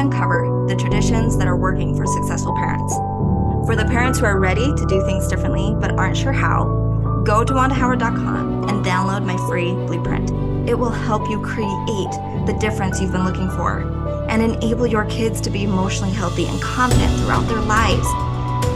[0.00, 2.94] uncover the traditions that are working for successful parents.
[3.66, 6.64] For the parents who are ready to do things differently but aren't sure how,
[7.24, 10.30] go to wandahoward.com and download my free blueprint.
[10.68, 13.80] It will help you create the difference you've been looking for
[14.28, 18.06] and enable your kids to be emotionally healthy and confident throughout their lives.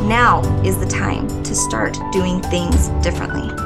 [0.02, 3.63] Now is the time to start doing things differently.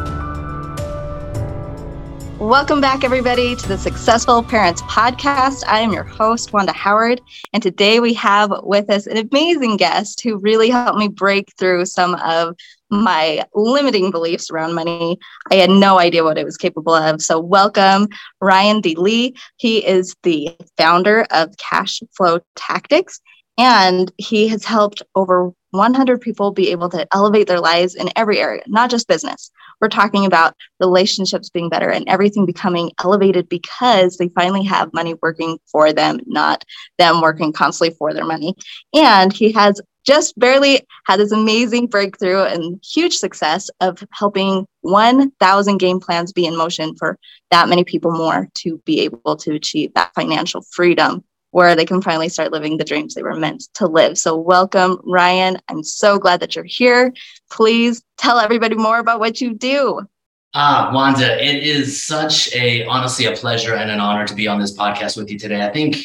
[2.49, 5.65] Welcome back, everybody, to the Successful Parents Podcast.
[5.67, 7.21] I am your host, Wanda Howard,
[7.53, 11.85] and today we have with us an amazing guest who really helped me break through
[11.85, 12.57] some of
[12.89, 15.19] my limiting beliefs around money.
[15.51, 17.21] I had no idea what it was capable of.
[17.21, 18.09] So, welcome,
[18.41, 18.95] Ryan D.
[18.95, 19.37] Lee.
[19.59, 23.21] He is the founder of Cash Flow Tactics,
[23.59, 28.39] and he has helped over 100 people be able to elevate their lives in every
[28.39, 29.51] area, not just business.
[29.81, 35.15] We're talking about relationships being better and everything becoming elevated because they finally have money
[35.23, 36.65] working for them, not
[36.99, 38.55] them working constantly for their money.
[38.95, 45.77] And he has just barely had this amazing breakthrough and huge success of helping 1,000
[45.77, 47.19] game plans be in motion for
[47.51, 51.23] that many people more to be able to achieve that financial freedom
[51.59, 54.17] where they can finally start living the dreams they were meant to live.
[54.17, 55.59] So, welcome, Ryan.
[55.69, 57.13] I'm so glad that you're here.
[57.51, 60.07] Please tell everybody more about what you do.
[60.55, 64.61] Ah, Wanda, it is such a honestly a pleasure and an honor to be on
[64.61, 65.67] this podcast with you today.
[65.67, 65.97] I think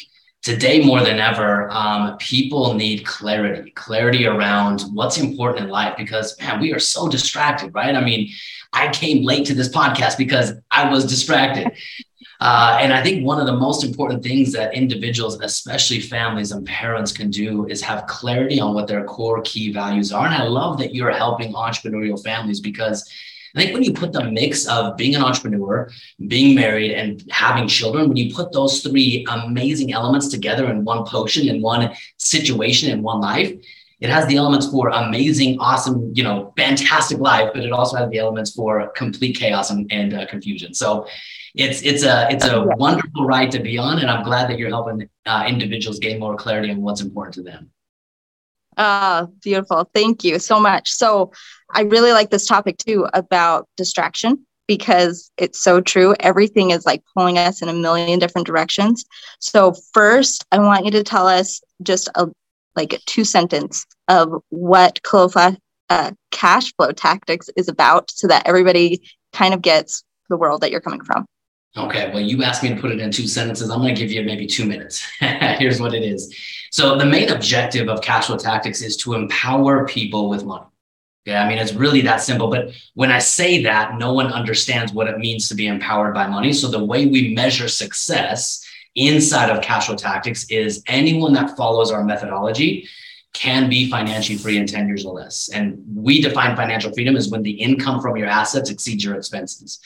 [0.42, 6.36] today more than ever, um, people need clarity, clarity around what's important in life because
[6.40, 7.94] man, we are so distracted, right?
[7.94, 8.28] I mean,
[8.72, 11.70] I came late to this podcast because I was distracted.
[12.44, 16.66] Uh, and I think one of the most important things that individuals, especially families and
[16.66, 20.26] parents, can do is have clarity on what their core key values are.
[20.26, 23.10] And I love that you're helping entrepreneurial families because
[23.56, 25.90] I think when you put the mix of being an entrepreneur,
[26.26, 31.06] being married, and having children, when you put those three amazing elements together in one
[31.06, 33.54] potion, in one situation, in one life,
[34.00, 38.10] it has the elements for amazing, awesome, you know, fantastic life, but it also has
[38.10, 40.74] the elements for complete chaos and, and uh, confusion.
[40.74, 41.06] So
[41.54, 44.70] it's it's a it's a wonderful ride to be on, and I'm glad that you're
[44.70, 47.70] helping uh, individuals gain more clarity on what's important to them.
[48.76, 49.88] Ah, beautiful.
[49.94, 50.90] Thank you so much.
[50.90, 51.32] So,
[51.70, 56.16] I really like this topic too about distraction because it's so true.
[56.18, 59.04] Everything is like pulling us in a million different directions.
[59.38, 62.28] So, first, I want you to tell us just a
[62.74, 64.98] like a two sentence of what
[65.90, 70.72] uh, cash flow tactics is about so that everybody kind of gets the world that
[70.72, 71.24] you're coming from.
[71.76, 73.68] Okay, well, you asked me to put it in two sentences.
[73.68, 75.04] I'm going to give you maybe two minutes.
[75.20, 76.32] Here's what it is.
[76.70, 80.66] So, the main objective of cash flow tactics is to empower people with money.
[81.24, 82.48] Yeah, I mean, it's really that simple.
[82.48, 86.28] But when I say that, no one understands what it means to be empowered by
[86.28, 86.52] money.
[86.52, 88.64] So, the way we measure success
[88.94, 92.88] inside of cash flow tactics is anyone that follows our methodology
[93.32, 95.48] can be financially free in 10 years or less.
[95.52, 99.80] And we define financial freedom as when the income from your assets exceeds your expenses.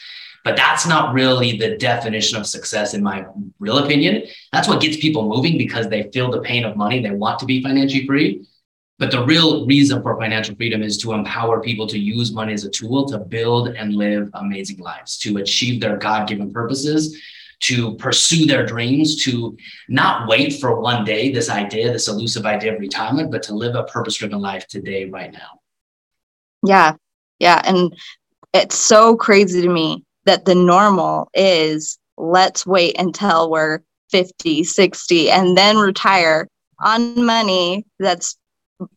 [0.44, 3.26] But that's not really the definition of success, in my
[3.58, 4.24] real opinion.
[4.52, 7.02] That's what gets people moving because they feel the pain of money.
[7.02, 8.46] They want to be financially free.
[8.98, 12.64] But the real reason for financial freedom is to empower people to use money as
[12.64, 17.16] a tool to build and live amazing lives, to achieve their God given purposes,
[17.60, 19.56] to pursue their dreams, to
[19.88, 23.76] not wait for one day, this idea, this elusive idea of retirement, but to live
[23.76, 25.60] a purpose driven life today, right now.
[26.64, 26.94] Yeah.
[27.38, 27.62] Yeah.
[27.64, 27.96] And
[28.52, 33.80] it's so crazy to me that the normal is let's wait until we're
[34.10, 36.46] 50, 60, and then retire
[36.80, 38.36] on money that's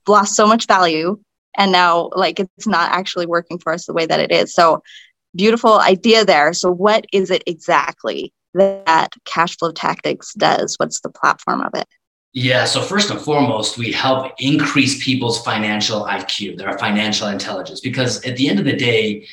[0.10, 1.18] lost so much value.
[1.58, 4.54] And now, like, it's not actually working for us the way that it is.
[4.54, 4.84] So,
[5.34, 6.52] beautiful idea there.
[6.52, 10.76] So, what is it exactly that cash flow tactics does?
[10.80, 11.88] What's the platform of it?
[12.34, 12.64] Yeah.
[12.64, 18.38] So first and foremost, we help increase people's financial IQ, their financial intelligence, because at
[18.38, 19.28] the end of the day,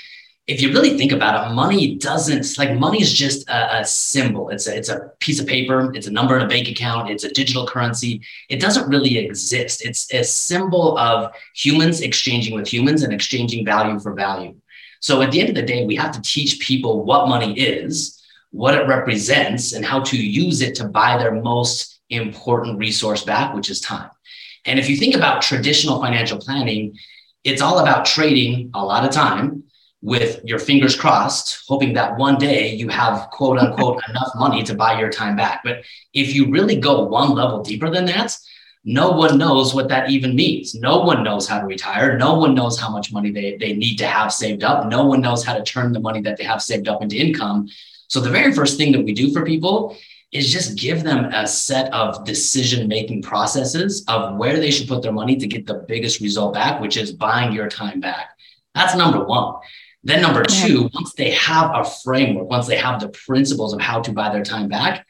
[0.48, 4.48] if you really think about it, money doesn't like money is just a, a, symbol.
[4.48, 5.92] It's a, it's a piece of paper.
[5.94, 7.10] It's a number in a bank account.
[7.10, 8.22] It's a digital currency.
[8.48, 9.84] It doesn't really exist.
[9.84, 14.54] It's a symbol of humans exchanging with humans and exchanging value for value.
[15.00, 18.18] So at the end of the day, we have to teach people what money is,
[18.50, 23.54] what it represents, and how to use it to buy their most important resource back,
[23.54, 24.10] which is time.
[24.64, 26.96] And if you think about traditional financial planning,
[27.44, 29.64] it's all about trading a lot of time
[30.00, 34.74] with your fingers crossed, hoping that one day you have quote unquote enough money to
[34.74, 35.60] buy your time back.
[35.64, 35.84] But
[36.14, 38.36] if you really go one level deeper than that,
[38.84, 40.74] no one knows what that even means.
[40.74, 42.16] No one knows how to retire.
[42.16, 44.86] No one knows how much money they, they need to have saved up.
[44.86, 47.68] No one knows how to turn the money that they have saved up into income.
[48.06, 49.96] So the very first thing that we do for people
[50.30, 55.02] is just give them a set of decision making processes of where they should put
[55.02, 58.30] their money to get the biggest result back, which is buying your time back.
[58.74, 59.54] That's number one.
[60.08, 64.00] Then, number two, once they have a framework, once they have the principles of how
[64.00, 65.06] to buy their time back,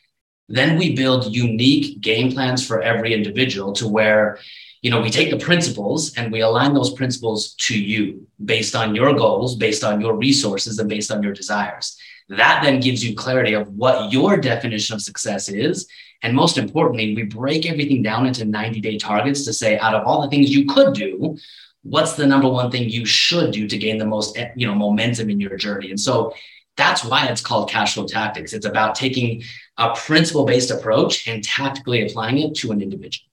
[0.48, 4.40] then we build unique game plans for every individual to where
[4.82, 8.94] you know we take the principles and we align those principles to you based on
[8.94, 11.96] your goals based on your resources and based on your desires
[12.28, 15.88] that then gives you clarity of what your definition of success is.
[16.22, 20.06] And most importantly, we break everything down into 90 day targets to say, out of
[20.06, 21.38] all the things you could do,
[21.82, 25.30] what's the number one thing you should do to gain the most you know momentum
[25.30, 25.90] in your journey?
[25.90, 26.34] And so
[26.76, 28.52] that's why it's called cash flow tactics.
[28.52, 29.42] It's about taking
[29.76, 33.28] a principle based approach and tactically applying it to an individual.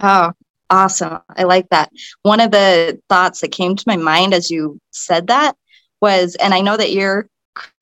[0.00, 0.32] Oh
[0.70, 1.18] awesome.
[1.36, 1.90] I like that.
[2.22, 5.56] One of the thoughts that came to my mind as you said that
[6.00, 7.28] was, and I know that you're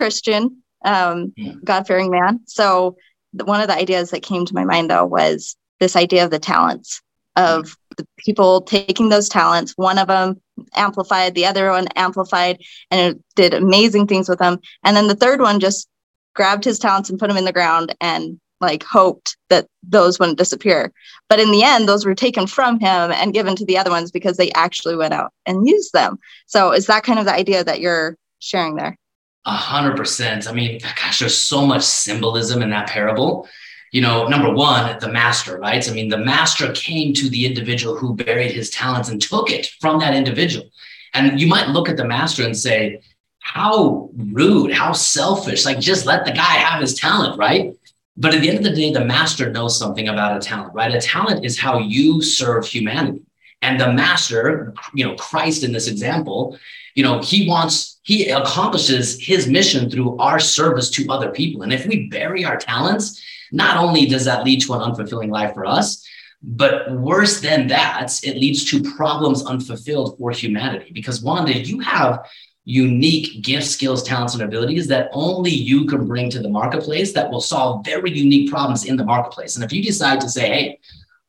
[0.01, 1.53] Christian, um, yeah.
[1.63, 2.41] God fearing man.
[2.47, 2.97] So
[3.33, 6.39] one of the ideas that came to my mind though was this idea of the
[6.39, 7.03] talents
[7.37, 9.75] of the people taking those talents.
[9.77, 10.41] One of them
[10.75, 14.59] amplified, the other one amplified, and it did amazing things with them.
[14.85, 15.89] And then the third one just
[16.35, 20.39] grabbed his talents and put them in the ground and like hoped that those wouldn't
[20.39, 20.93] disappear.
[21.29, 24.11] But in the end, those were taken from him and given to the other ones
[24.11, 26.19] because they actually went out and used them.
[26.47, 28.97] So is that kind of the idea that you're sharing there?
[29.45, 30.49] A hundred percent.
[30.49, 33.49] I mean, gosh, there's so much symbolism in that parable.
[33.91, 35.89] You know, number one, the master, right?
[35.89, 39.67] I mean, the master came to the individual who buried his talents and took it
[39.81, 40.71] from that individual.
[41.15, 43.01] And you might look at the master and say,
[43.39, 45.65] how rude, how selfish.
[45.65, 47.73] Like, just let the guy have his talent, right?
[48.17, 50.95] But at the end of the day, the master knows something about a talent, right?
[50.95, 53.23] A talent is how you serve humanity.
[53.63, 56.59] And the master, you know, Christ in this example,
[56.95, 61.63] you know, he wants, he accomplishes his mission through our service to other people.
[61.63, 63.23] And if we bury our talents,
[63.53, 66.07] not only does that lead to an unfulfilling life for us,
[66.43, 70.93] but worse than that, it leads to problems unfulfilled for humanity.
[70.93, 72.25] Because Wanda, you have
[72.65, 77.31] unique gifts, skills, talents, and abilities that only you can bring to the marketplace that
[77.31, 79.57] will solve very unique problems in the marketplace.
[79.57, 80.81] And if you decide to say, hey,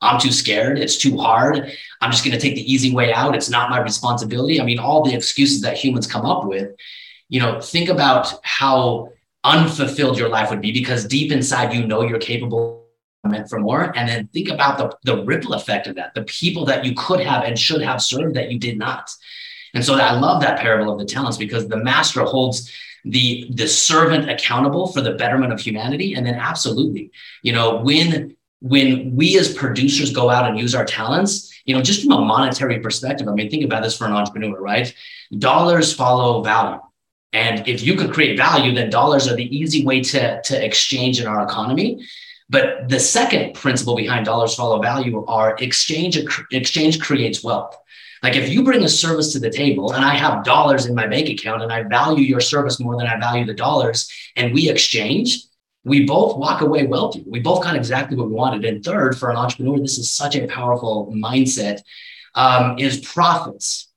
[0.02, 1.72] I'm too scared, it's too hard,
[2.02, 4.62] I'm just going to take the easy way out, it's not my responsibility.
[4.62, 6.72] I mean, all the excuses that humans come up with,
[7.30, 9.10] you know, think about how
[9.44, 12.86] unfulfilled your life would be because deep inside you know you're capable
[13.26, 16.66] meant for more and then think about the, the ripple effect of that the people
[16.66, 19.12] that you could have and should have served that you did not
[19.74, 22.72] and so I love that parable of the talents because the master holds
[23.06, 26.14] the the servant accountable for the betterment of humanity.
[26.14, 27.12] And then absolutely,
[27.44, 31.82] you know, when when we as producers go out and use our talents, you know,
[31.82, 34.94] just from a monetary perspective, I mean, think about this for an entrepreneur, right?
[35.38, 36.82] Dollars follow value.
[37.32, 41.20] And if you could create value, then dollars are the easy way to, to exchange
[41.20, 42.06] in our economy.
[42.50, 46.18] But the second principle behind dollars follow value are exchange
[46.52, 47.78] exchange creates wealth.
[48.24, 51.08] Like if you bring a service to the table and I have dollars in my
[51.08, 54.70] bank account and I value your service more than I value the dollars and we
[54.70, 55.44] exchange,
[55.86, 57.24] we both walk away wealthy.
[57.26, 58.66] We both got exactly what we wanted.
[58.66, 61.82] And third, for an entrepreneur, this is such a powerful mindset,
[62.36, 63.89] um, is profits.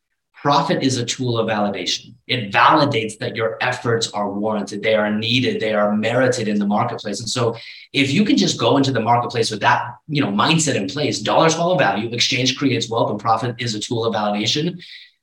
[0.43, 2.15] Profit is a tool of validation.
[2.27, 6.67] It validates that your efforts are warranted, they are needed, they are merited in the
[6.67, 7.21] marketplace.
[7.21, 7.55] And so,
[7.93, 11.21] if you can just go into the marketplace with that, you know, mindset in place,
[11.21, 14.83] dollars follow value, exchange creates wealth, and profit is a tool of validation.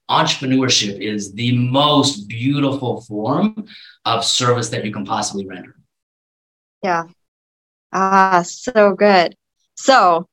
[0.09, 3.67] Entrepreneurship is the most beautiful form
[4.05, 5.75] of service that you can possibly render.
[6.81, 7.07] Yeah.
[7.91, 9.35] Ah, so good.
[9.75, 10.27] So,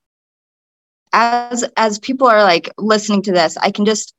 [1.12, 4.14] as as people are like listening to this, I can just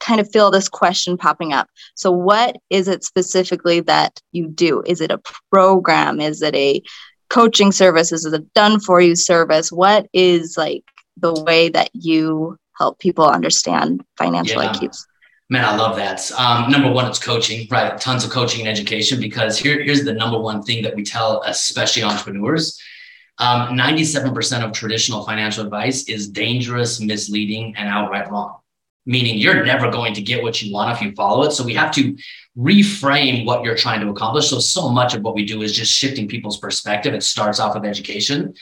[0.00, 1.68] kind of feel this question popping up.
[1.94, 4.82] So, what is it specifically that you do?
[4.86, 6.20] Is it a program?
[6.20, 6.82] Is it a
[7.30, 8.12] coaching service?
[8.12, 9.72] Is it a done for you service?
[9.72, 10.84] What is like
[11.16, 14.72] the way that you help people understand financial yeah.
[14.72, 15.04] IQs?
[15.48, 16.30] Man, I love that.
[16.32, 18.00] Um, number one, it's coaching, right?
[18.00, 21.42] Tons of coaching and education because here, here's the number one thing that we tell,
[21.46, 22.80] especially entrepreneurs.
[23.38, 28.56] Um, 97% of traditional financial advice is dangerous, misleading, and outright wrong
[29.06, 31.52] meaning you're never going to get what you want if you follow it.
[31.52, 32.16] So we have to
[32.58, 34.50] reframe what you're trying to accomplish.
[34.50, 37.14] So, so much of what we do is just shifting people's perspective.
[37.14, 38.54] It starts off with education.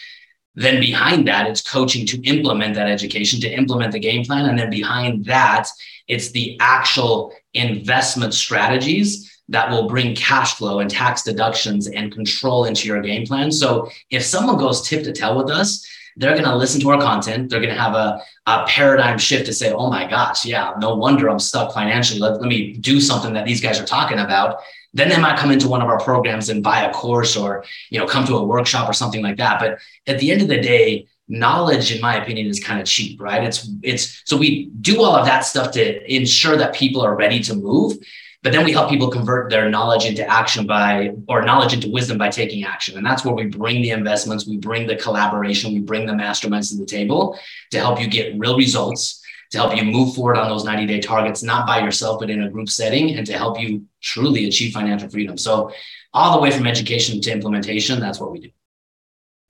[0.55, 4.47] Then behind that, it's coaching to implement that education, to implement the game plan.
[4.49, 5.69] And then behind that,
[6.07, 12.65] it's the actual investment strategies that will bring cash flow and tax deductions and control
[12.65, 13.51] into your game plan.
[13.51, 17.01] So if someone goes tip to tail with us, they're going to listen to our
[17.01, 17.51] content.
[17.51, 20.95] They're going to have a, a paradigm shift to say, oh my gosh, yeah, no
[20.95, 22.21] wonder I'm stuck financially.
[22.21, 24.61] Let, let me do something that these guys are talking about.
[24.95, 27.99] then they might come into one of our programs and buy a course or you
[27.99, 30.61] know come to a workshop or something like that but at the end of the
[30.61, 35.03] day knowledge in my opinion is kind of cheap right it's it's so we do
[35.03, 37.97] all of that stuff to ensure that people are ready to move
[38.45, 42.19] but then we help people convert their knowledge into action by or knowledge into wisdom
[42.19, 45.81] by taking action and that's where we bring the investments we bring the collaboration we
[45.81, 47.37] bring the masterminds to the table
[47.73, 49.25] to help you get real results
[49.55, 52.43] to help you move forward on those 90 day targets, not by yourself, but in
[52.43, 55.39] a group setting, and to help you truly achieve financial freedom.
[55.39, 55.73] So,
[56.13, 58.51] all the way from education to implementation, that's what we do.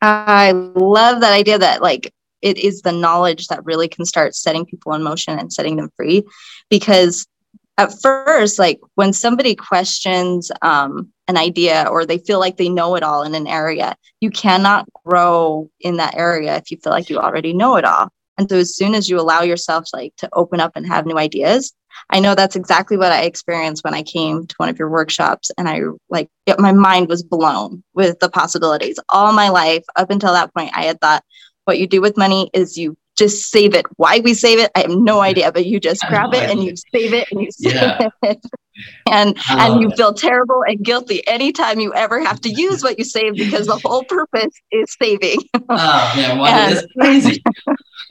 [0.03, 4.67] I love that idea that, like, it is the knowledge that really can start setting
[4.67, 6.25] people in motion and setting them free.
[6.69, 7.27] Because
[7.77, 12.95] at first, like, when somebody questions um, an idea or they feel like they know
[12.95, 17.11] it all in an area, you cannot grow in that area if you feel like
[17.11, 18.11] you already know it all.
[18.39, 21.19] And so as soon as you allow yourself like to open up and have new
[21.19, 21.73] ideas,
[22.11, 25.51] I know that's exactly what I experienced when I came to one of your workshops
[25.57, 28.99] and I like it, my mind was blown with the possibilities.
[29.09, 31.25] All my life up until that point I had thought
[31.65, 33.87] what you do with money is you just save it.
[33.97, 36.75] Why we save it, I have no idea, but you just grab it and you
[36.77, 38.09] save it and you save yeah.
[38.23, 38.45] it.
[39.11, 43.05] and and you feel terrible and guilty anytime you ever have to use what you
[43.05, 45.39] save because the whole purpose is saving.
[45.55, 47.43] oh man, well, that's crazy.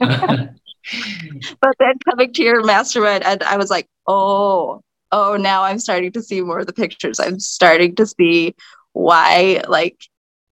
[0.00, 4.82] but then coming to your mastermind, and I was like, oh,
[5.12, 7.20] oh, now I'm starting to see more of the pictures.
[7.20, 8.54] I'm starting to see
[8.92, 9.98] why, like,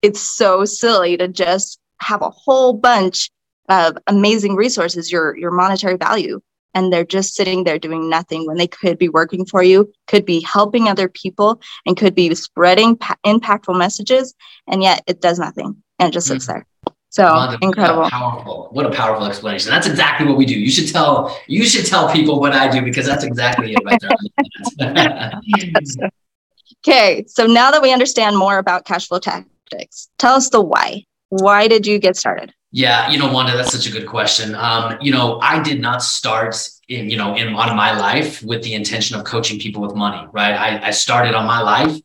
[0.01, 3.31] it's so silly to just have a whole bunch
[3.69, 6.41] of amazing resources, your your monetary value,
[6.73, 10.25] and they're just sitting there doing nothing when they could be working for you, could
[10.25, 14.33] be helping other people, and could be spreading pa- impactful messages,
[14.67, 16.35] and yet it does nothing and just mm-hmm.
[16.35, 16.65] sits there.
[17.13, 18.09] So incredible.
[18.09, 18.69] Powerful.
[18.71, 19.69] What a powerful explanation.
[19.69, 20.59] That's exactly what we do.
[20.59, 24.01] You should tell you should tell people what I do because that's exactly it right
[26.87, 27.23] okay.
[27.27, 31.05] So now that we understand more about cash flow tactics, tell us the why.
[31.29, 32.51] Why did you get started?
[32.75, 34.55] Yeah, you know, Wanda, that's such a good question.
[34.55, 38.63] Um, you know, I did not start in, you know, in on my life with
[38.63, 40.53] the intention of coaching people with money, right?
[40.55, 42.01] I, I started on my life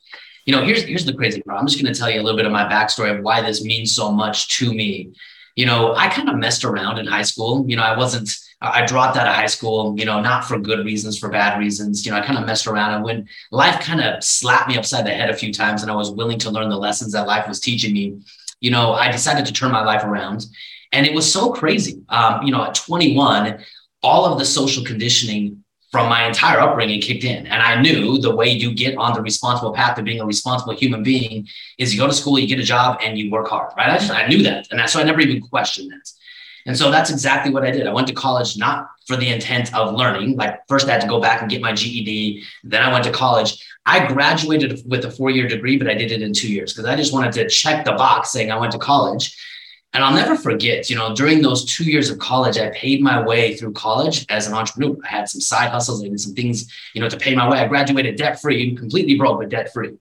[0.48, 1.58] you know, here's here's the crazy part.
[1.58, 3.62] I'm just going to tell you a little bit of my backstory of why this
[3.62, 5.12] means so much to me.
[5.56, 7.66] You know, I kind of messed around in high school.
[7.68, 8.34] You know, I wasn't.
[8.62, 9.94] I dropped out of high school.
[9.98, 12.06] You know, not for good reasons, for bad reasons.
[12.06, 15.04] You know, I kind of messed around, and when life kind of slapped me upside
[15.04, 17.46] the head a few times, and I was willing to learn the lessons that life
[17.46, 18.18] was teaching me,
[18.60, 20.46] you know, I decided to turn my life around.
[20.92, 22.02] And it was so crazy.
[22.08, 23.62] Um, you know, at 21,
[24.02, 27.46] all of the social conditioning from my entire upbringing kicked in.
[27.46, 30.74] And I knew the way you get on the responsible path to being a responsible
[30.74, 31.48] human being
[31.78, 33.90] is you go to school, you get a job, and you work hard, right?
[33.90, 34.68] I just I knew that.
[34.70, 36.10] And so I never even questioned that.
[36.66, 37.86] And so that's exactly what I did.
[37.86, 40.36] I went to college not for the intent of learning.
[40.36, 42.44] Like first I had to go back and get my GED.
[42.64, 43.64] Then I went to college.
[43.86, 46.94] I graduated with a four-year degree, but I did it in two years because I
[46.94, 49.34] just wanted to check the box saying I went to college.
[49.94, 53.24] And I'll never forget, you know, during those two years of college, I paid my
[53.24, 54.94] way through college as an entrepreneur.
[55.02, 57.58] I had some side hustles, did some things, you know, to pay my way.
[57.58, 59.96] I graduated debt free, completely broke, but debt free.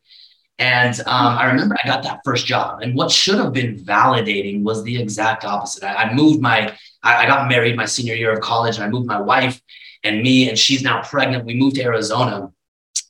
[0.59, 2.81] And um, I remember I got that first job.
[2.81, 5.83] And what should have been validating was the exact opposite.
[5.83, 8.89] I, I moved my, I, I got married my senior year of college, and I
[8.89, 9.61] moved my wife
[10.03, 11.45] and me, and she's now pregnant.
[11.45, 12.51] We moved to Arizona.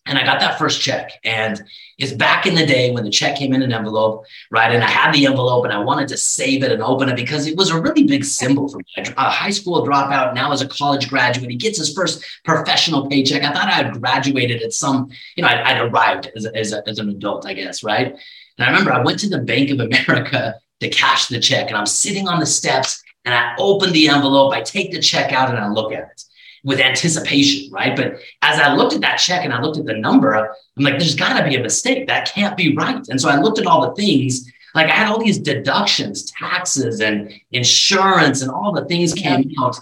[0.08, 1.12] And I got that first check.
[1.24, 1.62] And
[1.98, 4.74] it's back in the day when the check came in an envelope, right?
[4.74, 7.46] And I had the envelope and I wanted to save it and open it because
[7.46, 8.86] it was a really big symbol for me.
[9.18, 13.44] A high school dropout, now as a college graduate, he gets his first professional paycheck.
[13.44, 16.88] I thought I had graduated at some, you know, I'd, I'd arrived as, as, a,
[16.88, 18.08] as an adult, I guess, right?
[18.08, 21.78] And I remember I went to the Bank of America to cash the check and
[21.78, 25.50] I'm sitting on the steps and I open the envelope, I take the check out
[25.50, 26.24] and I look at it
[26.64, 27.96] with anticipation, right?
[27.96, 30.48] But as I looked at that check and I looked at the number, I'm
[30.78, 32.08] like, there's got to be a mistake.
[32.08, 33.06] That can't be right.
[33.10, 34.52] And so I looked at all the things.
[34.76, 39.78] Like I had all these deductions, taxes, and insurance, and all the things came out.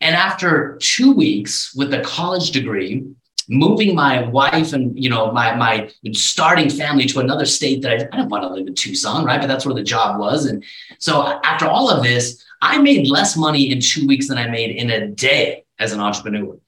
[0.00, 3.04] And after two weeks with a college degree,
[3.48, 7.94] moving my wife and you know my my starting family to another state that I,
[7.94, 9.40] I didn't want to live in Tucson, right?
[9.40, 10.46] But that's where the job was.
[10.46, 10.62] And
[10.98, 14.76] so after all of this, I made less money in two weeks than I made
[14.76, 16.58] in a day as an entrepreneur.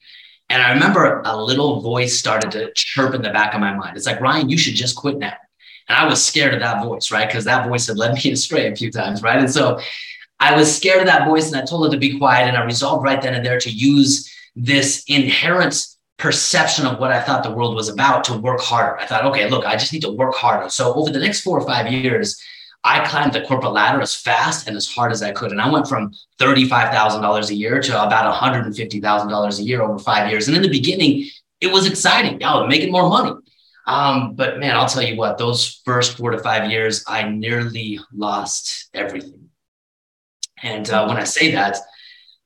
[0.49, 3.95] And I remember a little voice started to chirp in the back of my mind.
[3.95, 5.35] It's like, Ryan, you should just quit now.
[5.87, 7.27] And I was scared of that voice, right?
[7.27, 9.39] Because that voice had led me astray a few times, right?
[9.39, 9.79] And so
[10.39, 12.47] I was scared of that voice and I told it to be quiet.
[12.47, 15.85] And I resolved right then and there to use this inherent
[16.17, 18.99] perception of what I thought the world was about to work harder.
[18.99, 20.69] I thought, okay, look, I just need to work harder.
[20.69, 22.39] So over the next four or five years,
[22.83, 25.51] I climbed the corporate ladder as fast and as hard as I could.
[25.51, 30.47] And I went from $35,000 a year to about $150,000 a year over five years.
[30.47, 32.43] And in the beginning, it was exciting.
[32.43, 33.33] I was making more money.
[33.85, 37.99] Um, but man, I'll tell you what, those first four to five years, I nearly
[38.13, 39.49] lost everything.
[40.63, 41.75] And uh, when I say that,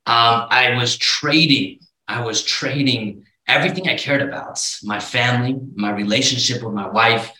[0.06, 6.62] um, I was trading, I was trading everything I cared about my family, my relationship
[6.62, 7.32] with my wife.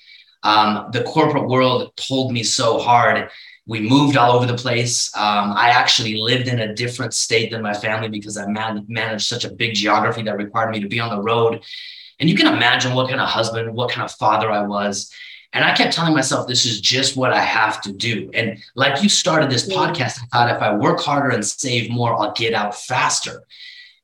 [0.47, 3.29] Um, the corporate world pulled me so hard.
[3.67, 5.15] We moved all over the place.
[5.17, 9.27] Um, I actually lived in a different state than my family because I man- managed
[9.27, 11.65] such a big geography that required me to be on the road.
[12.21, 15.13] And you can imagine what kind of husband, what kind of father I was.
[15.53, 18.31] And I kept telling myself, this is just what I have to do.
[18.33, 22.15] And like you started this podcast, I thought if I work harder and save more,
[22.15, 23.43] I'll get out faster.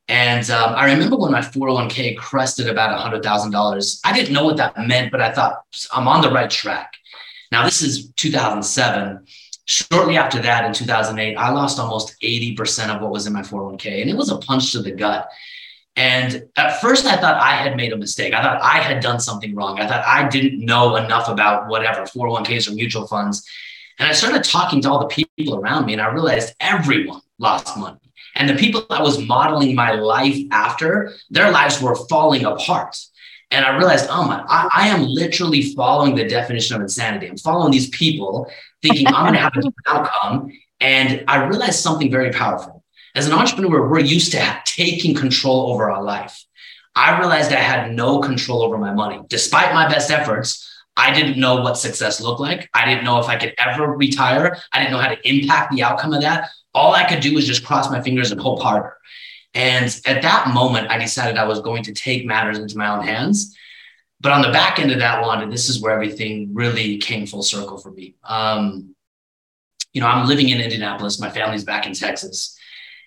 [0.09, 4.77] And um, I remember when my 401k crested about $100,000, I didn't know what that
[4.79, 6.95] meant, but I thought I'm on the right track.
[7.51, 9.27] Now, this is 2007.
[9.65, 14.01] Shortly after that, in 2008, I lost almost 80% of what was in my 401k.
[14.01, 15.29] And it was a punch to the gut.
[15.95, 18.33] And at first, I thought I had made a mistake.
[18.33, 19.79] I thought I had done something wrong.
[19.79, 23.47] I thought I didn't know enough about whatever 401ks or mutual funds.
[23.99, 27.77] And I started talking to all the people around me, and I realized everyone lost
[27.77, 27.99] money.
[28.35, 32.99] And the people I was modeling my life after, their lives were falling apart.
[33.51, 37.27] And I realized, oh my, I, I am literally following the definition of insanity.
[37.27, 40.51] I'm following these people thinking I'm going to have a different outcome.
[40.81, 42.83] And I realized something very powerful
[43.15, 46.45] as an entrepreneur, we're used to taking control over our life.
[46.95, 49.21] I realized I had no control over my money.
[49.29, 52.69] Despite my best efforts, I didn't know what success looked like.
[52.75, 54.59] I didn't know if I could ever retire.
[54.73, 56.51] I didn't know how to impact the outcome of that.
[56.75, 58.97] All I could do was just cross my fingers and hope harder.
[59.55, 63.05] And at that moment, I decided I was going to take matters into my own
[63.05, 63.57] hands.
[64.21, 67.27] But on the back end of that one, and this is where everything really came
[67.27, 68.15] full circle for me.
[68.25, 68.95] Um,
[69.93, 71.21] you know, I'm living in Indianapolis.
[71.21, 72.57] My family's back in Texas.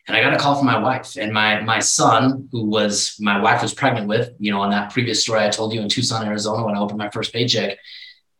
[0.07, 3.39] And I got a call from my wife and my my son, who was my
[3.39, 6.23] wife was pregnant with, you know, on that previous story I told you in Tucson,
[6.27, 7.79] Arizona, when I opened my first paycheck.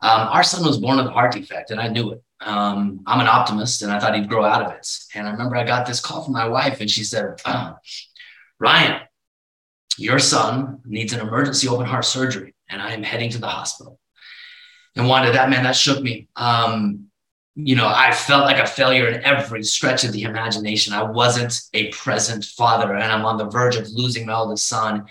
[0.01, 2.23] Um, our son was born with a heart defect, and I knew it.
[2.41, 4.87] Um, I'm an optimist, and I thought he'd grow out of it.
[5.13, 7.73] And I remember I got this call from my wife, and she said, uh,
[8.59, 9.01] "Ryan,
[9.97, 13.99] your son needs an emergency open heart surgery, and I am heading to the hospital."
[14.95, 16.27] And Wanda, that man, that shook me.
[16.35, 17.07] Um,
[17.55, 20.93] you know, I felt like a failure in every stretch of the imagination.
[20.93, 25.05] I wasn't a present father, and I'm on the verge of losing my oldest son.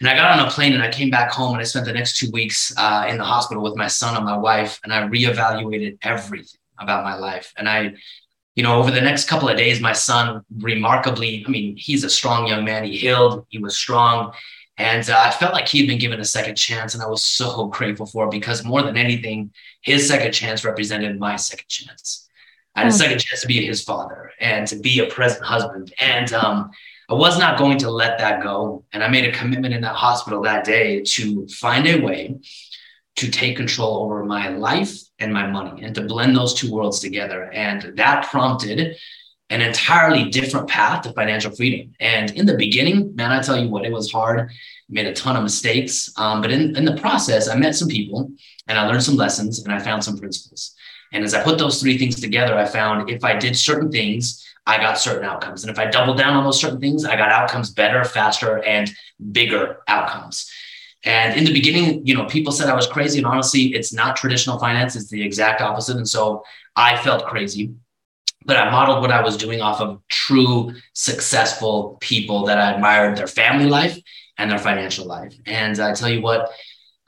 [0.00, 1.92] And I got on a plane and I came back home and I spent the
[1.92, 5.02] next two weeks uh, in the hospital with my son and my wife, and I
[5.08, 7.52] reevaluated everything about my life.
[7.56, 7.94] And I,
[8.54, 12.10] you know, over the next couple of days, my son remarkably, I mean, he's a
[12.10, 12.84] strong young man.
[12.84, 14.32] He healed, he was strong.
[14.78, 17.66] And uh, I felt like he'd been given a second chance, and I was so
[17.72, 22.28] grateful for it because more than anything, his second chance represented my second chance.
[22.74, 22.98] I had a hmm.
[22.98, 25.94] second chance to be his father and to be a present husband.
[25.98, 26.70] And um,
[27.08, 28.84] I was not going to let that go.
[28.92, 32.36] And I made a commitment in that hospital that day to find a way
[33.16, 37.00] to take control over my life and my money and to blend those two worlds
[37.00, 37.50] together.
[37.52, 38.96] And that prompted
[39.48, 41.94] an entirely different path to financial freedom.
[42.00, 44.50] And in the beginning, man, I tell you what, it was hard.
[44.88, 46.12] Made a ton of mistakes.
[46.16, 48.30] Um, but in, in the process, I met some people
[48.66, 50.74] and I learned some lessons and I found some principles.
[51.12, 54.44] And as I put those three things together, I found if I did certain things,
[54.66, 55.62] I got certain outcomes.
[55.62, 58.90] And if I doubled down on those certain things, I got outcomes better, faster, and
[59.32, 60.50] bigger outcomes.
[61.04, 63.18] And in the beginning, you know, people said I was crazy.
[63.18, 65.96] And honestly, it's not traditional finance, it's the exact opposite.
[65.96, 66.42] And so
[66.74, 67.74] I felt crazy
[68.46, 73.16] but I modeled what I was doing off of true successful people that I admired
[73.16, 73.98] their family life
[74.38, 75.34] and their financial life.
[75.46, 76.50] And I tell you what,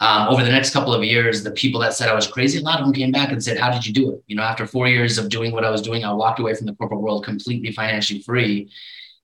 [0.00, 2.62] um, over the next couple of years, the people that said I was crazy, a
[2.62, 4.22] lot of them came back and said, How did you do it?
[4.28, 6.66] You know, after four years of doing what I was doing, I walked away from
[6.66, 8.70] the corporate world completely financially free.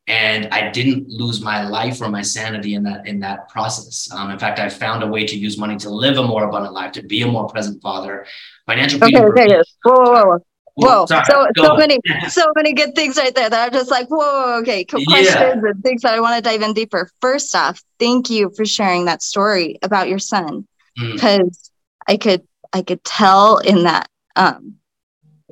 [0.06, 4.10] And I didn't lose my life or my sanity in that in that process.
[4.12, 6.74] Um, in fact, I found a way to use money to live a more abundant
[6.74, 8.26] life, to be a more present father.
[8.66, 9.24] Financial freedom.
[9.26, 10.38] Okay, okay, whoa, whoa, whoa.
[10.76, 14.08] Whoa, Sorry, so so many so many good things right there that are just like
[14.08, 15.52] whoa okay questions yeah.
[15.52, 17.08] and things that I want to dive in deeper.
[17.20, 21.70] First off, thank you for sharing that story about your son because mm.
[22.08, 24.74] I could I could tell in that um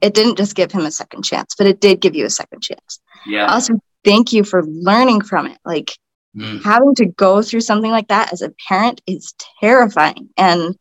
[0.02, 2.60] it didn't just give him a second chance, but it did give you a second
[2.60, 3.00] chance.
[3.24, 3.46] Yeah.
[3.46, 5.58] Also, thank you for learning from it.
[5.64, 5.96] Like
[6.36, 6.60] mm.
[6.64, 10.76] having to go through something like that as a parent is terrifying and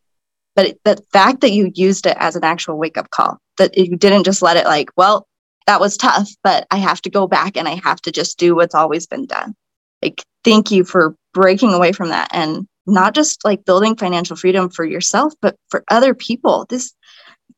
[0.54, 3.96] but the fact that you used it as an actual wake up call that you
[3.96, 5.26] didn't just let it like, well,
[5.66, 8.54] that was tough, but I have to go back and I have to just do
[8.54, 9.54] what's always been done.
[10.02, 14.68] Like, thank you for breaking away from that and not just like building financial freedom
[14.68, 16.66] for yourself, but for other people.
[16.68, 16.92] This,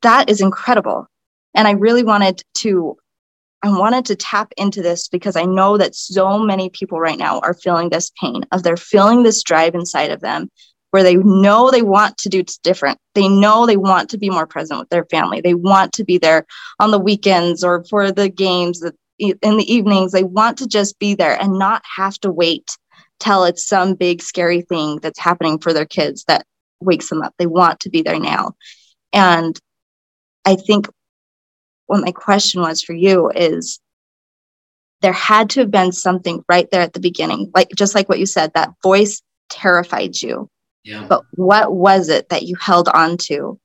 [0.02, 1.06] that is incredible.
[1.54, 2.96] And I really wanted to,
[3.62, 7.40] I wanted to tap into this because I know that so many people right now
[7.40, 10.50] are feeling this pain of they're feeling this drive inside of them
[10.94, 13.00] where they know they want to do different.
[13.16, 15.40] They know they want to be more present with their family.
[15.40, 16.46] They want to be there
[16.78, 18.80] on the weekends or for the games
[19.18, 20.12] in the evenings.
[20.12, 22.78] They want to just be there and not have to wait
[23.18, 26.46] till it's some big scary thing that's happening for their kids that
[26.78, 27.34] wakes them up.
[27.38, 28.52] They want to be there now.
[29.12, 29.58] And
[30.44, 30.88] I think
[31.86, 33.80] what my question was for you is
[35.02, 38.20] there had to have been something right there at the beginning, like just like what
[38.20, 40.48] you said, that voice terrified you.
[40.84, 41.06] Yeah.
[41.08, 43.58] But what was it that you held on to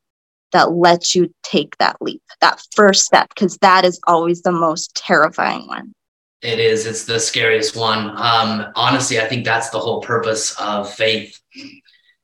[0.51, 3.29] that let you take that leap, that first step?
[3.29, 5.93] Because that is always the most terrifying one.
[6.41, 6.85] It is.
[6.85, 8.11] It's the scariest one.
[8.11, 11.37] Um, honestly, I think that's the whole purpose of faith.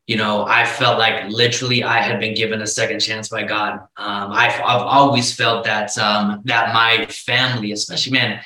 [0.08, 3.74] You know, I felt like literally I had been given a second chance by God.
[3.98, 8.40] Um, I've, I've always felt that um, that my family, especially man,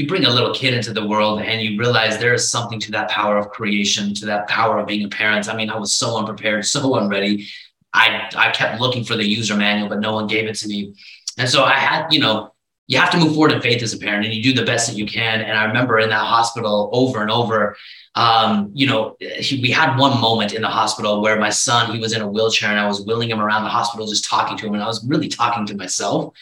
[0.00, 2.90] you bring a little kid into the world and you realize there is something to
[2.92, 5.48] that power of creation, to that power of being a parent.
[5.48, 7.48] I mean, I was so unprepared, so unready.
[7.92, 10.94] I I kept looking for the user manual, but no one gave it to me.
[11.38, 12.52] And so I had, you know,
[12.86, 14.88] you have to move forward in faith as a parent and you do the best
[14.88, 15.40] that you can.
[15.42, 17.76] And I remember in that hospital over and over,
[18.16, 22.00] um, you know, he, we had one moment in the hospital where my son, he
[22.00, 24.66] was in a wheelchair and I was wheeling him around the hospital, just talking to
[24.66, 24.74] him.
[24.74, 26.34] And I was really talking to myself.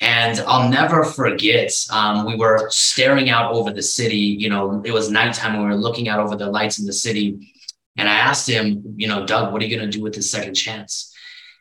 [0.00, 4.16] And I'll never forget, um, we were staring out over the city.
[4.16, 5.58] You know, it was nighttime.
[5.58, 7.52] We were looking out over the lights in the city.
[7.96, 10.30] And I asked him, you know, Doug, what are you going to do with this
[10.30, 11.14] second chance?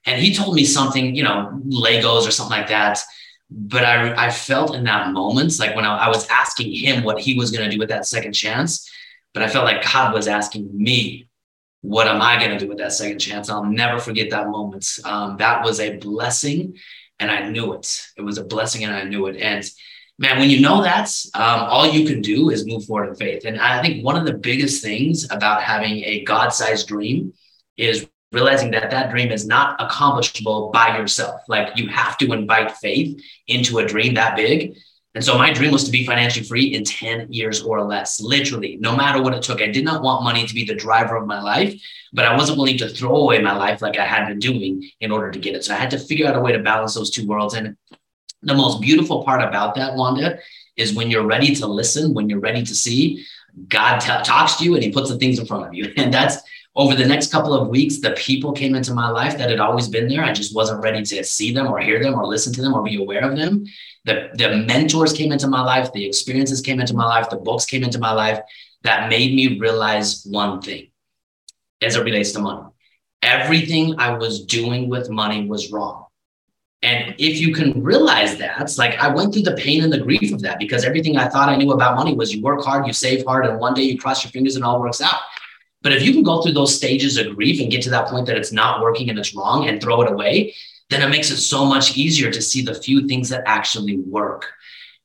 [0.05, 2.99] And he told me something, you know, Legos or something like that.
[3.49, 7.19] But I, I felt in that moment, like when I, I was asking him what
[7.19, 8.91] he was going to do with that second chance,
[9.33, 11.29] but I felt like God was asking me,
[11.81, 13.49] what am I going to do with that second chance?
[13.49, 14.87] I'll never forget that moment.
[15.05, 16.77] Um, that was a blessing
[17.19, 18.07] and I knew it.
[18.17, 19.37] It was a blessing and I knew it.
[19.37, 19.63] And
[20.19, 23.45] man, when you know that, um, all you can do is move forward in faith.
[23.45, 27.33] And I think one of the biggest things about having a God sized dream
[27.77, 31.41] is realizing that that dream is not accomplishable by yourself.
[31.47, 34.75] Like you have to invite faith into a dream that big.
[35.15, 38.77] And so my dream was to be financially free in 10 years or less, literally,
[38.81, 39.61] no matter what it took.
[39.61, 41.73] I did not want money to be the driver of my life,
[42.11, 45.11] but I wasn't willing to throw away my life like I had been doing in
[45.11, 45.63] order to get it.
[45.63, 47.53] So I had to figure out a way to balance those two worlds.
[47.53, 47.77] And
[48.41, 50.37] the most beautiful part about that, Wanda,
[50.75, 53.25] is when you're ready to listen, when you're ready to see,
[53.69, 55.93] God t- talks to you and he puts the things in front of you.
[55.97, 56.37] And that's
[56.77, 59.87] over the next couple of weeks, the people came into my life that had always
[59.87, 60.23] been there.
[60.23, 62.83] I just wasn't ready to see them or hear them or listen to them or
[62.83, 63.65] be aware of them.
[64.03, 67.65] The, the mentors came into my life, the experiences came into my life, the books
[67.65, 68.39] came into my life
[68.83, 70.89] that made me realize one thing
[71.81, 72.67] as it relates to money.
[73.21, 76.05] Everything I was doing with money was wrong.
[76.83, 80.31] And if you can realize that, like I went through the pain and the grief
[80.31, 82.93] of that because everything I thought I knew about money was you work hard, you
[82.93, 85.19] save hard, and one day you cross your fingers and all works out.
[85.85, 88.25] But if you can go through those stages of grief and get to that point
[88.25, 90.55] that it's not working and it's wrong and throw it away,
[90.89, 94.51] then it makes it so much easier to see the few things that actually work.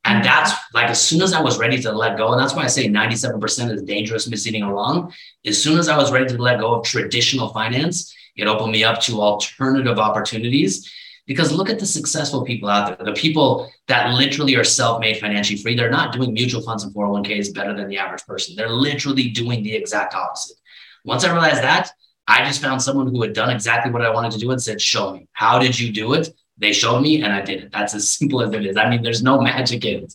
[0.07, 0.25] And mm-hmm.
[0.25, 2.69] that's like as soon as I was ready to let go, and that's why I
[2.69, 5.13] say 97% is dangerous misleading along.
[5.45, 8.83] As soon as I was ready to let go of traditional finance, it opened me
[8.83, 10.91] up to alternative opportunities.
[11.27, 15.19] Because look at the successful people out there, the people that literally are self made
[15.19, 15.77] financially free.
[15.77, 18.57] They're not doing mutual funds and 401ks better than the average person.
[18.57, 20.57] They're literally doing the exact opposite.
[21.05, 21.91] Once I realized that,
[22.27, 24.81] I just found someone who had done exactly what I wanted to do and said,
[24.81, 25.29] Show me.
[25.33, 26.29] How did you do it?
[26.59, 27.73] They showed me and I did it.
[27.73, 28.77] That's as simple as it is.
[28.77, 30.15] I mean, there's no magic in it.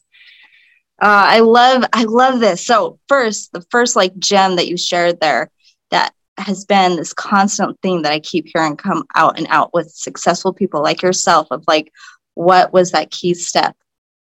[1.01, 2.65] Uh, I love, I love this.
[2.65, 5.51] So first, the first like gem that you shared there
[5.91, 9.91] that has been this constant thing that I keep hearing come out and out with
[9.91, 11.91] successful people like yourself of like,
[12.35, 13.75] what was that key step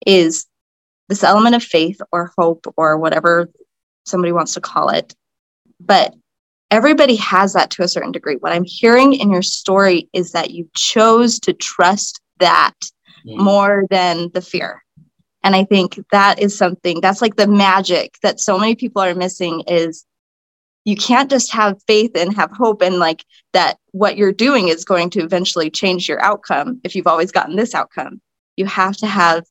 [0.06, 0.46] is
[1.08, 3.50] this element of faith or hope or whatever
[4.04, 5.14] somebody wants to call it
[5.80, 6.14] but
[6.70, 8.36] everybody has that to a certain degree.
[8.36, 12.74] What I'm hearing in your story is that you chose to trust that
[13.26, 13.36] mm.
[13.36, 14.82] more than the fear.
[15.42, 19.14] And I think that is something that's like the magic that so many people are
[19.14, 20.04] missing is
[20.84, 24.84] you can't just have faith and have hope and like that what you're doing is
[24.84, 28.20] going to eventually change your outcome if you've always gotten this outcome.
[28.56, 29.44] You have to have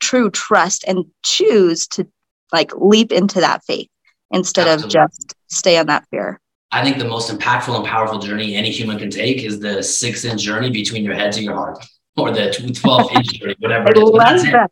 [0.00, 2.06] true trust and choose to
[2.52, 3.88] like leap into that faith
[4.30, 5.00] instead Absolutely.
[5.00, 6.40] of just stay on that fear.
[6.72, 10.24] I think the most impactful and powerful journey any human can take is the six
[10.24, 11.84] inch journey between your head to your heart
[12.16, 12.50] or the
[12.82, 14.10] 12 inch journey, whatever it is.
[14.12, 14.70] That's that.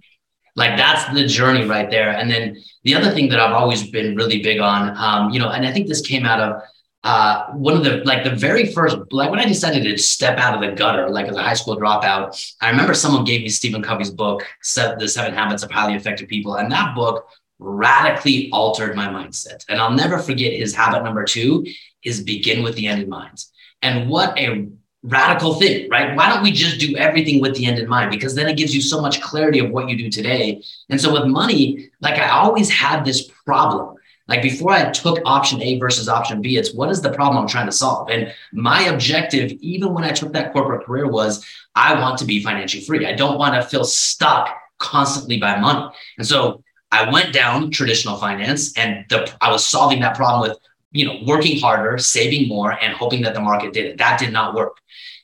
[0.57, 2.11] Like that's the journey right there.
[2.11, 5.51] And then the other thing that I've always been really big on, um, you know,
[5.51, 6.63] and I think this came out of
[7.03, 10.55] uh, one of the like the very first like when I decided to step out
[10.55, 13.83] of the gutter, like as a high school dropout, I remember someone gave me Stephen
[13.83, 17.27] Covey's book, The Seven Habits of Highly Effective People, and that book
[17.59, 19.64] radically altered my mindset.
[19.69, 21.67] And I'll never forget his habit number two
[22.05, 23.45] is begin with the end in mind.
[23.83, 24.69] And what a
[25.03, 26.17] radical thing, right?
[26.17, 28.11] Why don't we just do everything with the end in mind?
[28.11, 30.62] Because then it gives you so much clarity of what you do today.
[30.88, 33.97] And so with money, like I always had this problem.
[34.27, 37.49] Like before I took option A versus option B, it's what is the problem I'm
[37.49, 38.09] trying to solve?
[38.09, 42.43] And my objective, even when I took that corporate career, was I want to be
[42.43, 43.07] financially free.
[43.07, 45.95] I don't want to feel stuck constantly by money.
[46.17, 46.63] And so
[46.95, 50.59] I went down traditional finance and the, I was solving that problem with
[50.95, 53.99] you know, working harder, saving more, and hoping that the market did it.
[53.99, 54.79] That did not work.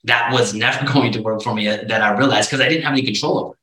[0.05, 1.69] That was never going to work for me.
[1.69, 3.57] Uh, that I realized because I didn't have any control over it.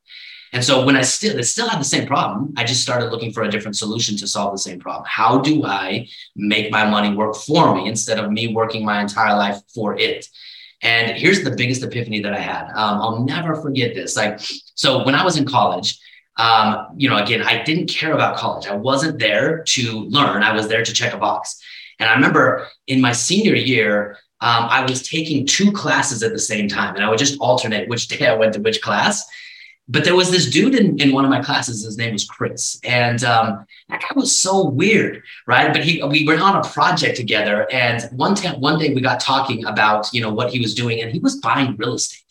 [0.53, 3.33] And so when I still, it still had the same problem, I just started looking
[3.33, 5.03] for a different solution to solve the same problem.
[5.05, 9.35] How do I make my money work for me instead of me working my entire
[9.35, 10.25] life for it?
[10.81, 12.67] And here's the biggest epiphany that I had.
[12.69, 14.15] Um, I'll never forget this.
[14.15, 14.39] Like,
[14.75, 15.99] so when I was in college,
[16.37, 18.67] um, you know, again, I didn't care about college.
[18.67, 20.43] I wasn't there to learn.
[20.43, 21.61] I was there to check a box.
[21.99, 26.39] And I remember in my senior year, um, I was taking two classes at the
[26.39, 29.27] same time, and I would just alternate which day I went to which class.
[29.89, 31.83] But there was this dude in, in one of my classes.
[31.83, 35.71] His name was Chris, and um, that guy was so weird, right?
[35.71, 39.21] But he we were on a project together, and one time one day we got
[39.21, 42.26] talking about you know what he was doing, and he was buying real estate.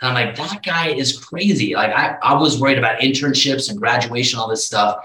[0.00, 1.74] And I'm like, that guy is crazy.
[1.74, 4.98] Like I, I was worried about internships and graduation, all this stuff.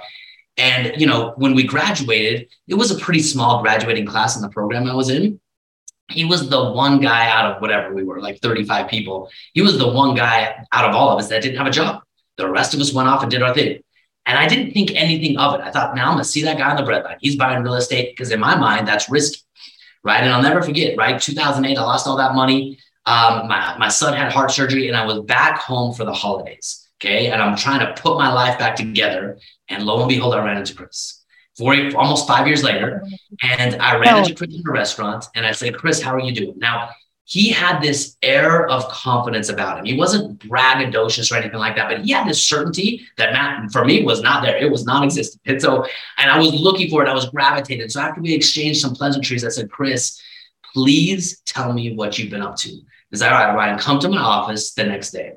[0.57, 4.49] And, you know, when we graduated, it was a pretty small graduating class in the
[4.49, 5.39] program I was in.
[6.09, 9.29] He was the one guy out of whatever we were, like 35 people.
[9.53, 12.03] He was the one guy out of all of us that didn't have a job.
[12.35, 13.81] The rest of us went off and did our thing.
[14.25, 15.61] And I didn't think anything of it.
[15.61, 17.17] I thought, now I'm to see that guy on the bread line.
[17.21, 19.39] He's buying real estate because in my mind, that's risky.
[20.03, 20.21] Right.
[20.21, 21.19] And I'll never forget, right?
[21.19, 22.79] 2008, I lost all that money.
[23.05, 26.87] Um, my, my son had heart surgery and I was back home for the holidays.
[26.99, 27.27] Okay.
[27.27, 29.39] And I'm trying to put my life back together.
[29.69, 31.23] And lo and behold, I ran into Chris.
[31.57, 33.03] Four, almost five years later.
[33.43, 36.33] And I ran into Chris in a restaurant and I said, Chris, how are you
[36.33, 36.53] doing?
[36.57, 36.89] Now,
[37.31, 39.85] he had this air of confidence about him.
[39.85, 43.85] He wasn't braggadocious or anything like that, but he had this certainty that Matt, for
[43.85, 44.57] me, was not there.
[44.57, 45.41] It was non existent.
[45.45, 45.85] And so,
[46.17, 47.07] and I was looking for it.
[47.07, 47.89] I was gravitated.
[47.89, 50.21] So after we exchanged some pleasantries, I said, Chris,
[50.73, 52.81] please tell me what you've been up to.
[53.11, 53.79] Is that all right, Ryan?
[53.79, 55.33] Come to my office the next day.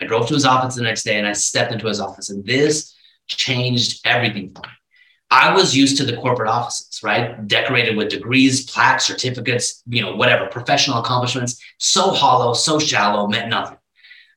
[0.00, 2.44] I drove to his office the next day and I stepped into his office, and
[2.44, 2.94] this
[3.26, 4.72] changed everything for me.
[5.30, 7.46] I was used to the corporate offices, right?
[7.46, 11.62] Decorated with degrees, plaques, certificates, you know, whatever, professional accomplishments.
[11.78, 13.76] So hollow, so shallow, meant nothing.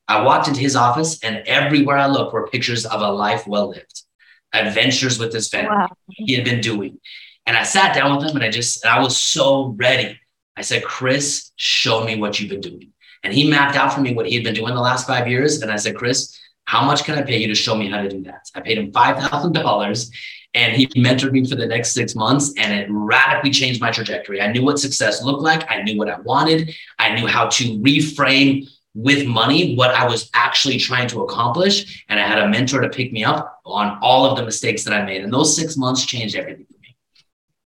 [0.10, 3.70] I walked into his office, and everywhere I looked were pictures of a life well
[3.70, 4.04] lived,
[4.52, 5.88] adventures with his family wow.
[6.10, 7.00] he had been doing.
[7.46, 10.20] And I sat down with him, and I just, and I was so ready.
[10.58, 12.92] I said, Chris, show me what you've been doing.
[13.24, 15.62] And he mapped out for me what he had been doing the last five years.
[15.62, 18.10] And I said, Chris, how much can I pay you to show me how to
[18.10, 18.50] do that?
[18.56, 20.10] I paid him $5,000
[20.54, 24.42] and he mentored me for the next six months and it radically changed my trajectory.
[24.42, 25.70] I knew what success looked like.
[25.72, 26.74] I knew what I wanted.
[27.00, 32.06] I knew how to reframe with money what I was actually trying to accomplish.
[32.10, 34.94] And I had a mentor to pick me up on all of the mistakes that
[34.94, 35.24] I made.
[35.24, 36.66] And those six months changed everything.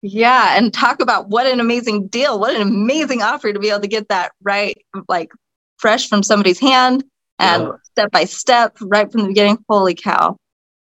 [0.06, 2.38] Yeah, and talk about what an amazing deal.
[2.38, 4.76] What an amazing offer to be able to get that right,
[5.08, 5.32] like
[5.78, 7.02] fresh from somebody's hand
[7.38, 7.72] and yeah.
[7.84, 9.64] step by step, right from the beginning.
[9.66, 10.36] Holy cow.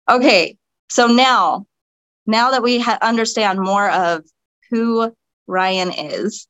[0.09, 0.57] Okay,
[0.89, 1.67] so now,
[2.25, 4.23] now that we ha- understand more of
[4.71, 5.13] who
[5.45, 6.47] Ryan is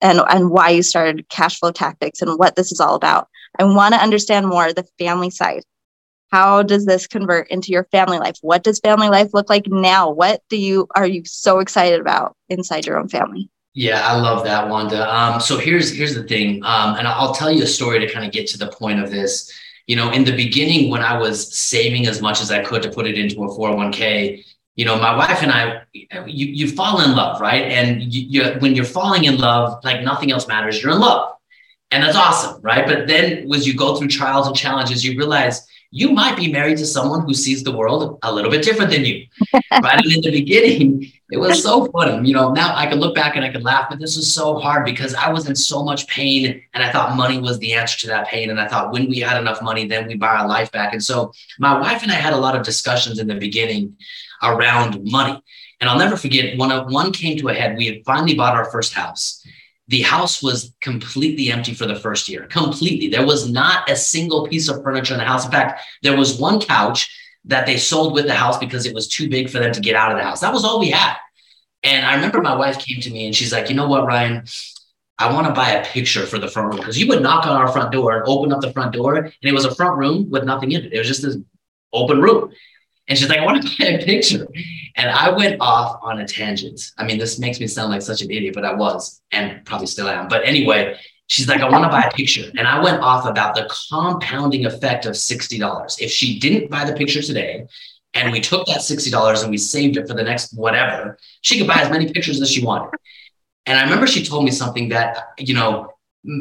[0.00, 3.26] and, and why you started cash flow tactics and what this is all about,
[3.58, 5.64] I want to understand more the family side
[6.30, 8.36] how does this convert into your family life?
[8.40, 10.10] What does family life look like now?
[10.10, 13.48] What do you are you so excited about inside your own family?
[13.74, 15.14] Yeah i love that wanda.
[15.14, 16.64] Um, so here's here's the thing.
[16.64, 19.10] Um, and i'll tell you a story to kind of get to the point of
[19.10, 19.52] this.
[19.86, 22.90] You know in the beginning when i was saving as much as i could to
[22.90, 27.14] put it into a 401k you know my wife and i you, you fall in
[27.14, 27.64] love right?
[27.64, 30.82] And you, you when you're falling in love like nothing else matters.
[30.82, 31.34] You're in love.
[31.92, 32.84] And that's awesome right?
[32.86, 36.78] But then as you go through trials and challenges you realize you might be married
[36.78, 39.26] to someone who sees the world a little bit different than you.
[39.54, 40.04] right.
[40.04, 42.26] And in the beginning, it was so funny.
[42.28, 44.58] You know, now I can look back and I can laugh, but this was so
[44.58, 47.98] hard because I was in so much pain and I thought money was the answer
[48.00, 48.50] to that pain.
[48.50, 50.92] And I thought when we had enough money, then we buy our life back.
[50.92, 53.96] And so my wife and I had a lot of discussions in the beginning
[54.42, 55.40] around money.
[55.80, 57.76] And I'll never forget when one came to a head.
[57.76, 59.44] We had finally bought our first house
[59.88, 62.46] the house was completely empty for the first year.
[62.46, 63.08] Completely.
[63.08, 65.44] There was not a single piece of furniture in the house.
[65.44, 69.06] In fact, there was one couch that they sold with the house because it was
[69.06, 70.40] too big for them to get out of the house.
[70.40, 71.16] That was all we had.
[71.84, 74.44] And I remember my wife came to me and she's like, you know what, Ryan?
[75.18, 77.56] I want to buy a picture for the front room because you would knock on
[77.56, 80.28] our front door and open up the front door, and it was a front room
[80.30, 80.92] with nothing in it.
[80.92, 81.38] It was just this
[81.92, 82.52] open room.
[83.08, 84.46] And she's like, I want to buy a picture.
[84.96, 86.80] And I went off on a tangent.
[86.98, 89.86] I mean, this makes me sound like such an idiot, but I was and probably
[89.86, 90.28] still am.
[90.28, 92.50] But anyway, she's like, I want to buy a picture.
[92.56, 96.00] And I went off about the compounding effect of $60.
[96.00, 97.66] If she didn't buy the picture today,
[98.14, 101.66] and we took that $60 and we saved it for the next whatever, she could
[101.66, 102.98] buy as many pictures as she wanted.
[103.66, 105.92] And I remember she told me something that, you know,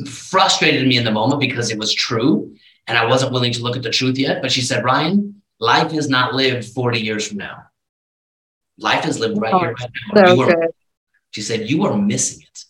[0.08, 2.56] frustrated me in the moment because it was true
[2.88, 4.41] and I wasn't willing to look at the truth yet.
[4.41, 7.63] But she said, Ryan, life is not lived 40 years from now.
[8.78, 10.36] Life is lived right oh, here, right now.
[10.36, 10.70] So are,
[11.32, 12.63] she said, You are missing it.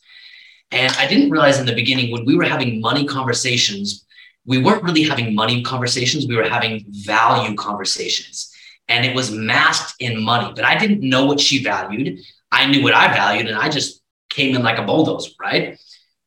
[0.72, 4.06] And I didn't realize in the beginning when we were having money conversations,
[4.46, 8.52] we weren't really having money conversations, we were having value conversations.
[8.88, 12.20] And it was masked in money, but I didn't know what she valued.
[12.52, 15.80] I knew what I valued, and I just came in like a bulldozer, right?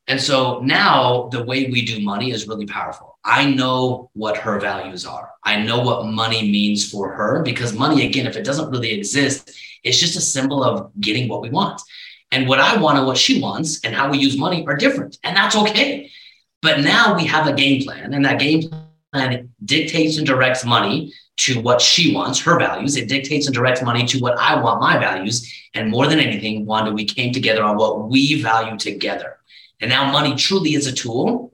[0.09, 3.18] And so now the way we do money is really powerful.
[3.29, 5.31] I know what her values are.
[5.45, 9.51] I know what money means for her because money, again, if it doesn't really exist,
[9.85, 11.81] it's just a symbol of getting what we want.
[12.33, 15.19] And what I want and what she wants and how we use money are different.
[15.25, 16.11] And that's okay.
[16.63, 18.63] But now we have a game plan, and that game
[19.13, 22.97] plan dictates and directs money to what she wants, her values.
[22.97, 25.47] It dictates and directs money to what I want, my values.
[25.75, 29.37] And more than anything, Wanda, we came together on what we value together.
[29.81, 31.48] And now money truly is a tool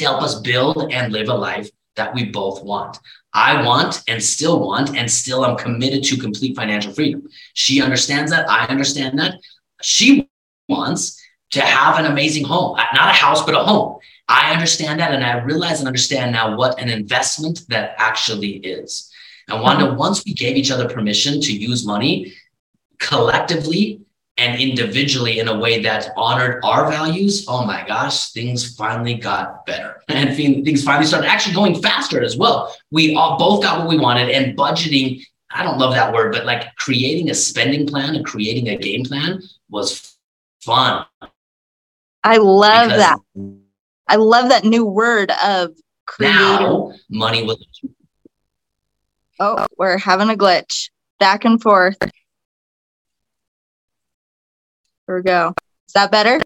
[0.00, 2.98] to help us build and live a life that we both want.
[3.32, 7.28] I want and still want, and still I'm committed to complete financial freedom.
[7.54, 8.50] She understands that.
[8.50, 9.34] I understand that.
[9.82, 10.28] She
[10.68, 11.20] wants
[11.52, 13.98] to have an amazing home, uh, not a house, but a home.
[14.28, 15.12] I understand that.
[15.12, 19.10] And I realize and understand now what an investment that actually is.
[19.48, 19.96] And Wanda, mm-hmm.
[19.96, 22.32] once we gave each other permission to use money
[22.98, 24.00] collectively
[24.40, 29.66] and individually in a way that honored our values, oh my gosh, things finally got
[29.66, 30.02] better.
[30.08, 32.74] And things finally started actually going faster as well.
[32.90, 35.22] We all both got what we wanted and budgeting.
[35.50, 39.04] I don't love that word, but like creating a spending plan and creating a game
[39.04, 40.16] plan was
[40.62, 41.04] fun.
[42.24, 43.18] I love that.
[44.08, 45.76] I love that new word of
[46.06, 46.36] creating.
[46.36, 47.62] Now, money was.
[49.38, 50.88] Oh, we're having a glitch.
[51.18, 51.98] Back and forth.
[55.10, 55.54] Here we go.
[55.88, 56.40] Is that better?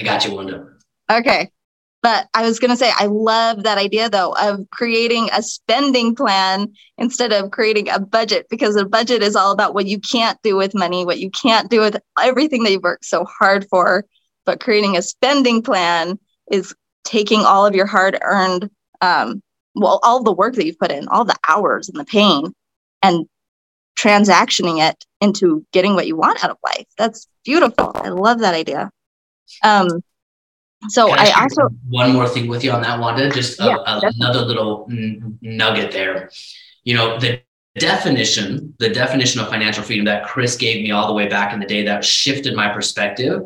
[0.00, 0.66] I got you, Wanda.
[1.08, 1.52] Okay.
[2.02, 6.16] But I was going to say, I love that idea though of creating a spending
[6.16, 10.42] plan instead of creating a budget because a budget is all about what you can't
[10.42, 14.04] do with money, what you can't do with everything that you've worked so hard for.
[14.44, 16.18] But creating a spending plan
[16.50, 18.70] is taking all of your hard earned,
[19.02, 19.40] um,
[19.76, 22.52] well, all the work that you've put in, all the hours and the pain,
[23.04, 23.28] and
[23.98, 26.86] transactioning it into getting what you want out of life.
[26.98, 27.92] That's beautiful.
[27.94, 28.90] I love that idea.
[29.62, 29.88] Um,
[30.88, 33.30] so I, I also one more thing with you on that, Wanda.
[33.30, 36.30] Just a, yeah, a, another little n- nugget there.
[36.82, 37.40] You know the
[37.78, 41.60] definition, the definition of financial freedom that Chris gave me all the way back in
[41.60, 43.42] the day that shifted my perspective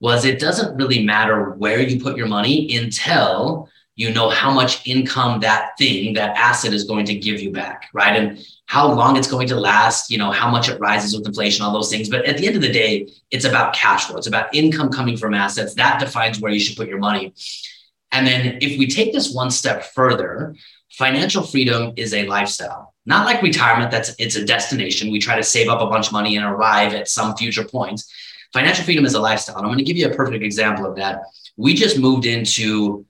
[0.00, 4.86] was it doesn't really matter where you put your money until you know how much
[4.86, 8.14] income that thing, that asset is going to give you back, right?
[8.14, 11.64] And how long it's going to last, you know, how much it rises with inflation,
[11.64, 12.10] all those things.
[12.10, 14.18] But at the end of the day, it's about cash flow.
[14.18, 15.74] It's about income coming from assets.
[15.74, 17.32] That defines where you should put your money.
[18.12, 20.54] And then if we take this one step further,
[20.90, 22.94] financial freedom is a lifestyle.
[23.06, 25.10] Not like retirement, that's it's a destination.
[25.10, 28.02] We try to save up a bunch of money and arrive at some future point.
[28.52, 29.56] Financial freedom is a lifestyle.
[29.56, 31.22] And I'm going to give you a perfect example of that.
[31.56, 33.06] We just moved into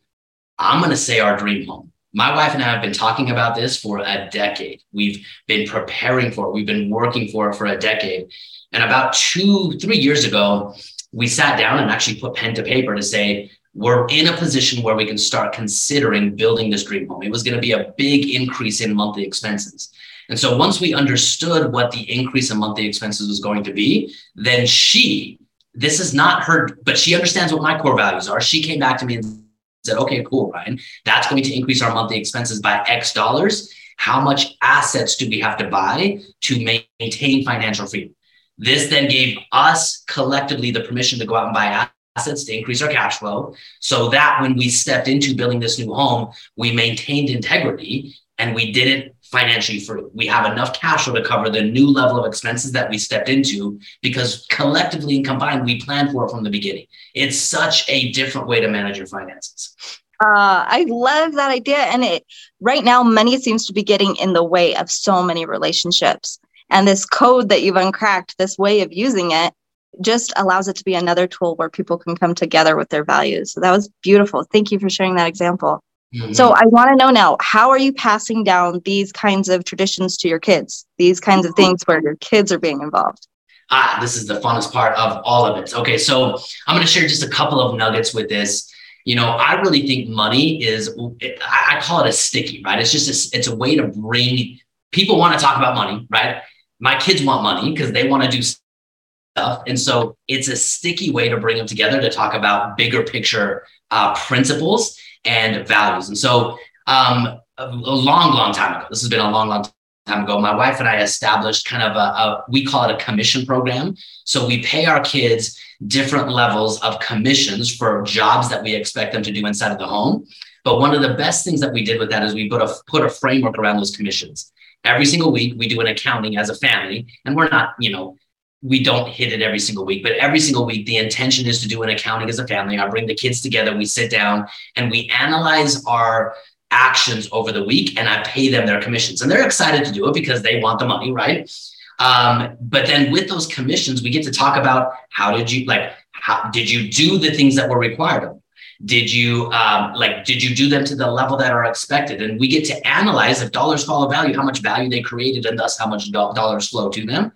[0.58, 1.92] I'm going to say our dream home.
[2.14, 4.80] My wife and I have been talking about this for a decade.
[4.92, 6.52] We've been preparing for it.
[6.52, 8.30] We've been working for it for a decade.
[8.72, 10.74] And about two, three years ago,
[11.12, 14.82] we sat down and actually put pen to paper to say, we're in a position
[14.82, 17.22] where we can start considering building this dream home.
[17.22, 19.92] It was going to be a big increase in monthly expenses.
[20.30, 24.14] And so once we understood what the increase in monthly expenses was going to be,
[24.34, 25.38] then she,
[25.74, 28.40] this is not her, but she understands what my core values are.
[28.40, 29.45] She came back to me and
[29.86, 33.72] said, okay, cool, Ryan, that's going to increase our monthly expenses by X dollars.
[33.96, 38.14] How much assets do we have to buy to maintain financial freedom?
[38.58, 42.82] This then gave us collectively the permission to go out and buy assets to increase
[42.82, 47.28] our cash flow so that when we stepped into building this new home, we maintained
[47.28, 50.02] integrity and we did it financially free.
[50.14, 53.28] We have enough cash flow to cover the new level of expenses that we stepped
[53.28, 56.86] into because collectively and combined, we planned for it from the beginning.
[57.14, 59.74] It's such a different way to manage your finances.
[60.20, 61.76] Uh, I love that idea.
[61.76, 62.24] And it
[62.60, 66.38] right now, money seems to be getting in the way of so many relationships.
[66.70, 69.52] And this code that you've uncracked, this way of using it,
[70.00, 73.52] just allows it to be another tool where people can come together with their values.
[73.52, 74.44] So that was beautiful.
[74.44, 75.82] Thank you for sharing that example.
[76.16, 76.32] Mm-hmm.
[76.32, 80.16] So I want to know now, how are you passing down these kinds of traditions
[80.18, 80.86] to your kids?
[80.96, 83.26] These kinds of things where your kids are being involved?
[83.70, 85.74] Ah, this is the funnest part of all of it.
[85.74, 88.72] Okay, so I'm going to share just a couple of nuggets with this.
[89.04, 90.96] You know, I really think money is,
[91.42, 92.78] I call it a sticky, right?
[92.78, 94.58] It's just, a, it's a way to bring,
[94.92, 96.42] people want to talk about money, right?
[96.80, 99.62] My kids want money because they want to do stuff.
[99.66, 103.66] And so it's a sticky way to bring them together to talk about bigger picture
[103.90, 106.08] uh, principles and values.
[106.08, 106.56] And so
[106.86, 109.66] um, a, long, long time ago, this has been a long, long
[110.06, 113.04] time ago, my wife and I established kind of a, a, we call it a
[113.04, 113.96] commission program.
[114.24, 119.22] So we pay our kids different levels of commissions for jobs that we expect them
[119.22, 120.26] to do inside of the home.
[120.64, 122.74] But one of the best things that we did with that is we put a
[122.86, 124.52] put a framework around those commissions.
[124.84, 128.16] Every single week we do an accounting as a family, and we're not, you know,
[128.62, 131.68] we don't hit it every single week, but every single week, the intention is to
[131.68, 132.78] do an accounting as a family.
[132.78, 134.46] I bring the kids together, we sit down
[134.76, 136.34] and we analyze our
[136.70, 139.22] actions over the week and I pay them their commissions.
[139.22, 141.50] And they're excited to do it because they want the money, right?
[141.98, 145.92] Um, but then with those commissions, we get to talk about how did you like,
[146.12, 148.42] how did you do the things that were required of you?
[148.84, 152.20] Did you um, like, did you do them to the level that are expected?
[152.20, 155.58] And we get to analyze if dollars follow value, how much value they created and
[155.58, 157.32] thus how much do- dollars flow to them.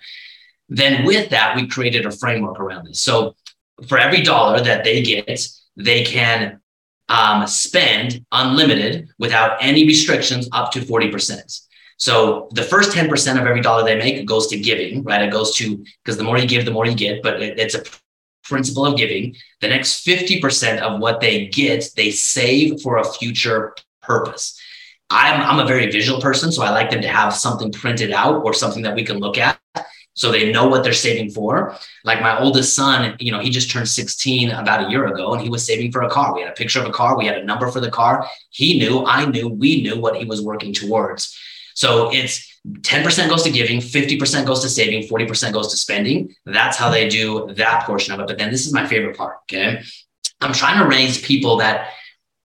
[0.70, 3.00] Then with that, we created a framework around this.
[3.00, 3.34] So
[3.88, 6.60] for every dollar that they get, they can
[7.08, 11.60] um, spend unlimited without any restrictions up to 40%.
[11.96, 15.22] So the first 10% of every dollar they make goes to giving, right?
[15.22, 17.74] It goes to, because the more you give, the more you get, but it, it's
[17.74, 17.82] a
[18.44, 19.34] principle of giving.
[19.60, 24.58] The next 50% of what they get, they save for a future purpose.
[25.10, 28.44] I'm, I'm a very visual person, so I like them to have something printed out
[28.44, 29.59] or something that we can look at
[30.14, 31.76] so they know what they're saving for.
[32.04, 35.42] Like my oldest son, you know, he just turned 16 about a year ago and
[35.42, 36.34] he was saving for a car.
[36.34, 38.26] We had a picture of a car, we had a number for the car.
[38.50, 41.38] He knew, I knew, we knew what he was working towards.
[41.74, 46.34] So it's 10% goes to giving, 50% goes to saving, 40% goes to spending.
[46.44, 48.26] That's how they do that portion of it.
[48.26, 49.38] But then this is my favorite part.
[49.44, 49.82] Okay.
[50.40, 51.90] I'm trying to raise people that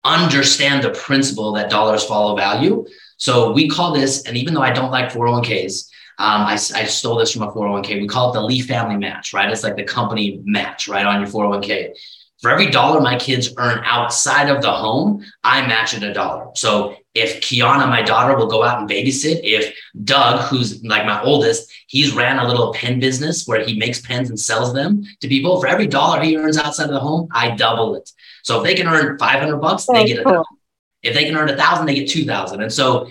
[0.05, 2.85] understand the principle that dollars follow value.
[3.17, 5.89] So we call this, and even though I don't like 401ks,
[6.19, 8.01] um, I, I stole this from a 401k.
[8.01, 9.51] We call it the Lee family match, right?
[9.51, 11.95] It's like the company match, right, on your 401k.
[12.41, 16.51] For every dollar my kids earn outside of the home, I match it a dollar.
[16.55, 21.23] So if Kiana, my daughter, will go out and babysit, if Doug, who's like my
[21.23, 25.29] oldest, he's ran a little pen business where he makes pens and sells them to
[25.29, 25.61] people.
[25.61, 28.11] For every dollar he earns outside of the home, I double it.
[28.43, 30.59] So if they can earn 500 bucks, they get a thousand.
[31.03, 32.63] If they can earn a thousand, they get 2000.
[32.63, 33.09] And so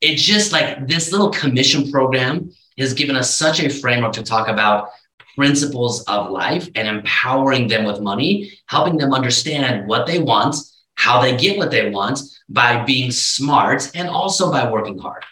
[0.00, 4.48] it's just like this little commission program has given us such a framework to talk
[4.48, 4.88] about
[5.36, 10.56] principles of life and empowering them with money, helping them understand what they want,
[10.94, 15.24] how they get what they want by being smart and also by working hard.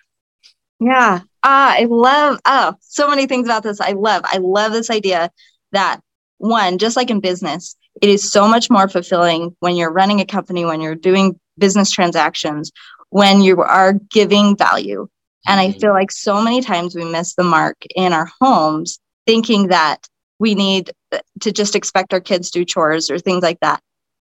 [0.80, 1.20] Yeah.
[1.42, 3.80] Ah, I love oh, so many things about this.
[3.80, 4.22] I love.
[4.24, 5.30] I love this idea
[5.72, 6.00] that
[6.38, 10.26] one, just like in business, it is so much more fulfilling when you're running a
[10.26, 12.70] company, when you're doing business transactions,
[13.10, 15.08] when you are giving value.
[15.46, 15.80] And I mm-hmm.
[15.80, 20.06] feel like so many times we miss the mark in our homes thinking that
[20.38, 20.92] we need
[21.40, 23.82] to just expect our kids to do chores or things like that.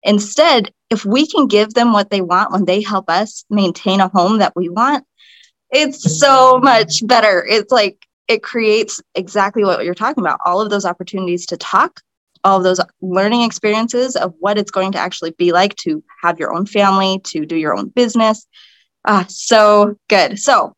[0.02, 4.08] Instead, if we can give them what they want when they help us maintain a
[4.08, 5.04] home that we want,
[5.70, 7.44] it's so much better.
[7.44, 12.00] It's like it creates exactly what you're talking about all of those opportunities to talk,
[12.47, 16.38] all of those learning experiences of what it's going to actually be like to have
[16.38, 18.47] your own family, to do your own business,
[19.07, 20.38] Ah, so good.
[20.38, 20.74] So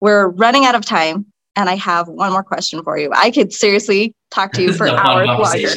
[0.00, 3.10] we're running out of time, and I have one more question for you.
[3.14, 5.74] I could seriously talk to you for hours longer.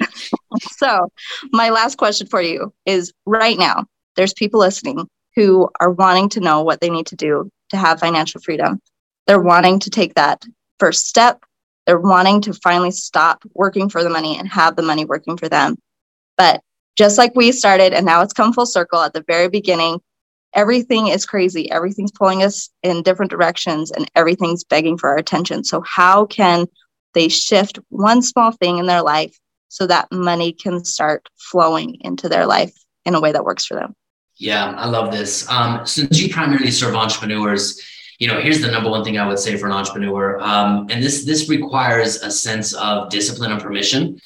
[0.72, 1.08] so,
[1.52, 3.84] my last question for you is right now,
[4.16, 5.06] there's people listening
[5.36, 8.80] who are wanting to know what they need to do to have financial freedom.
[9.26, 10.44] They're wanting to take that
[10.78, 11.42] first step.
[11.86, 15.48] They're wanting to finally stop working for the money and have the money working for
[15.48, 15.76] them.
[16.36, 16.62] But
[16.96, 20.00] just like we started, and now it's come full circle at the very beginning,
[20.54, 21.70] everything is crazy.
[21.70, 25.64] Everything's pulling us in different directions and everything's begging for our attention.
[25.64, 26.66] So, how can
[27.12, 29.36] they shift one small thing in their life
[29.68, 32.72] so that money can start flowing into their life
[33.04, 33.94] in a way that works for them?
[34.36, 35.48] Yeah, I love this.
[35.48, 37.80] Um, since you primarily serve entrepreneurs,
[38.18, 41.02] you know, here's the number one thing I would say for an entrepreneur, um, and
[41.02, 44.20] this this requires a sense of discipline and permission.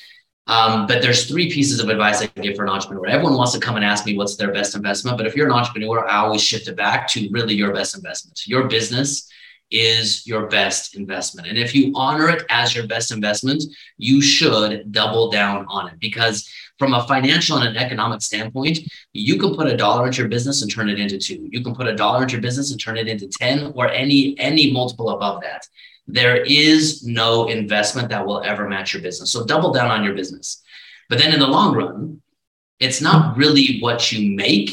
[0.46, 3.06] Um, but there's three pieces of advice I give for an entrepreneur.
[3.06, 5.52] Everyone wants to come and ask me what's their best investment, but if you're an
[5.52, 8.40] entrepreneur, I always shift it back to really your best investment.
[8.46, 9.30] Your business
[9.70, 11.48] is your best investment.
[11.48, 13.62] And if you honor it as your best investment,
[13.98, 16.48] you should double down on it because
[16.78, 18.78] from a financial and an economic standpoint,
[19.12, 21.48] you can put a dollar into your business and turn it into two.
[21.50, 24.38] You can put a dollar into your business and turn it into 10 or any
[24.38, 25.66] any multiple above that.
[26.06, 29.30] There is no investment that will ever match your business.
[29.30, 30.62] So double down on your business.
[31.08, 32.22] But then in the long run,
[32.80, 34.70] it's not really what you make,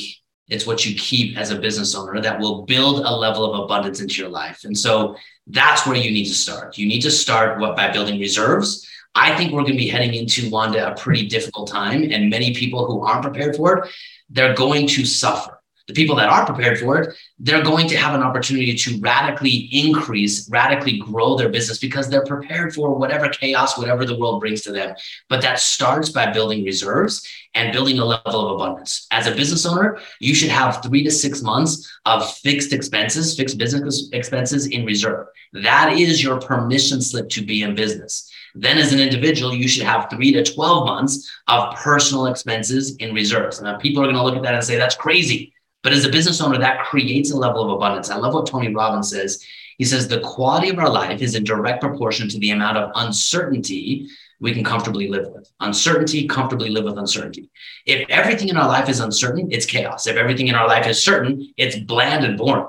[0.48, 4.00] it's what you keep as a business owner that will build a level of abundance
[4.00, 4.64] into your life.
[4.64, 5.16] And so
[5.48, 6.78] that's where you need to start.
[6.78, 8.88] You need to start what by building reserves.
[9.16, 12.54] I think we're going to be heading into Wanda a pretty difficult time, and many
[12.54, 13.92] people who aren't prepared for it,
[14.30, 15.55] they're going to suffer
[15.88, 19.70] the people that are prepared for it, they're going to have an opportunity to radically
[19.72, 24.62] increase, radically grow their business because they're prepared for whatever chaos, whatever the world brings
[24.62, 24.96] to them.
[25.30, 29.08] But that starts by building reserves and building a level of abundance.
[29.12, 33.58] As a business owner, you should have three to six months of fixed expenses, fixed
[33.58, 35.28] business expenses in reserve.
[35.54, 38.32] That is your permission slip to be in business.
[38.56, 43.14] Then, as an individual, you should have three to 12 months of personal expenses in
[43.14, 43.62] reserves.
[43.62, 45.54] Now, people are going to look at that and say, that's crazy.
[45.86, 48.10] But as a business owner, that creates a level of abundance.
[48.10, 49.46] I love what Tony Robbins says.
[49.78, 52.90] He says the quality of our life is in direct proportion to the amount of
[52.96, 54.08] uncertainty
[54.40, 55.48] we can comfortably live with.
[55.60, 57.52] Uncertainty, comfortably live with uncertainty.
[57.86, 60.08] If everything in our life is uncertain, it's chaos.
[60.08, 62.66] If everything in our life is certain, it's bland and boring.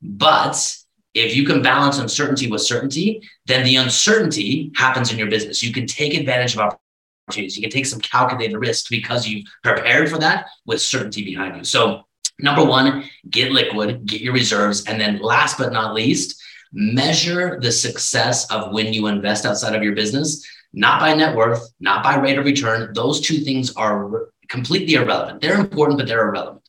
[0.00, 0.76] But
[1.12, 5.60] if you can balance uncertainty with certainty, then the uncertainty happens in your business.
[5.60, 7.56] You can take advantage of opportunities.
[7.56, 11.64] You can take some calculated risks because you've prepared for that with certainty behind you.
[11.64, 12.04] So
[12.42, 14.84] Number one, get liquid, get your reserves.
[14.86, 19.82] And then last but not least, measure the success of when you invest outside of
[19.82, 22.92] your business, not by net worth, not by rate of return.
[22.94, 25.40] Those two things are completely irrelevant.
[25.40, 26.62] They're important, but they're irrelevant.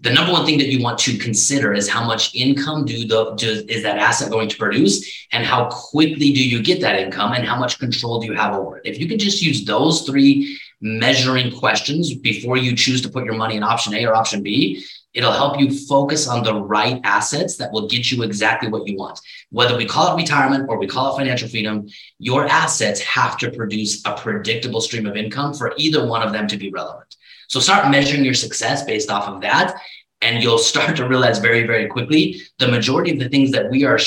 [0.00, 3.34] The number one thing that you want to consider is how much income do the
[3.36, 7.32] do, is that asset going to produce, and how quickly do you get that income,
[7.32, 8.82] and how much control do you have over it.
[8.84, 13.34] If you can just use those three measuring questions before you choose to put your
[13.34, 14.84] money in option A or option B,
[15.14, 18.96] It'll help you focus on the right assets that will get you exactly what you
[18.96, 19.20] want.
[19.50, 21.88] Whether we call it retirement or we call it financial freedom,
[22.18, 26.46] your assets have to produce a predictable stream of income for either one of them
[26.48, 27.14] to be relevant.
[27.48, 29.74] So start measuring your success based off of that.
[30.22, 33.84] And you'll start to realize very, very quickly the majority of the things that we
[33.84, 33.98] are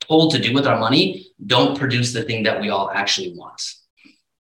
[0.00, 3.60] told to do with our money don't produce the thing that we all actually want.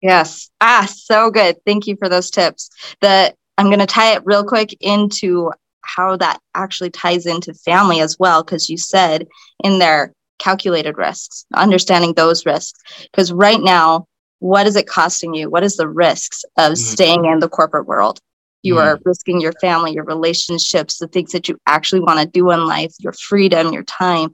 [0.01, 0.51] Yes.
[0.61, 1.57] Ah, so good.
[1.67, 2.71] Thank you for those tips.
[3.01, 5.51] The I'm going to tie it real quick into
[5.87, 9.27] how that actually ties into family as well because you said
[9.63, 12.79] in their calculated risks understanding those risks
[13.11, 14.07] because right now
[14.41, 16.77] what is it costing you what is the risks of mm.
[16.77, 18.21] staying in the corporate world
[18.63, 18.83] you mm.
[18.83, 22.67] are risking your family your relationships the things that you actually want to do in
[22.67, 24.31] life your freedom your time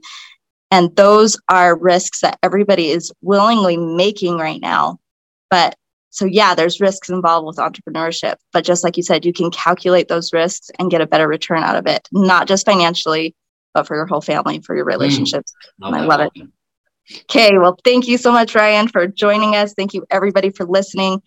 [0.71, 4.99] and those are risks that everybody is willingly making right now
[5.49, 5.75] but
[6.13, 10.07] so yeah there's risks involved with entrepreneurship but just like you said you can calculate
[10.07, 13.35] those risks and get a better return out of it not just financially
[13.73, 14.89] but for your whole family for your mm.
[14.89, 16.31] relationships mm, i love it
[17.23, 21.21] okay well thank you so much ryan for joining us thank you everybody for listening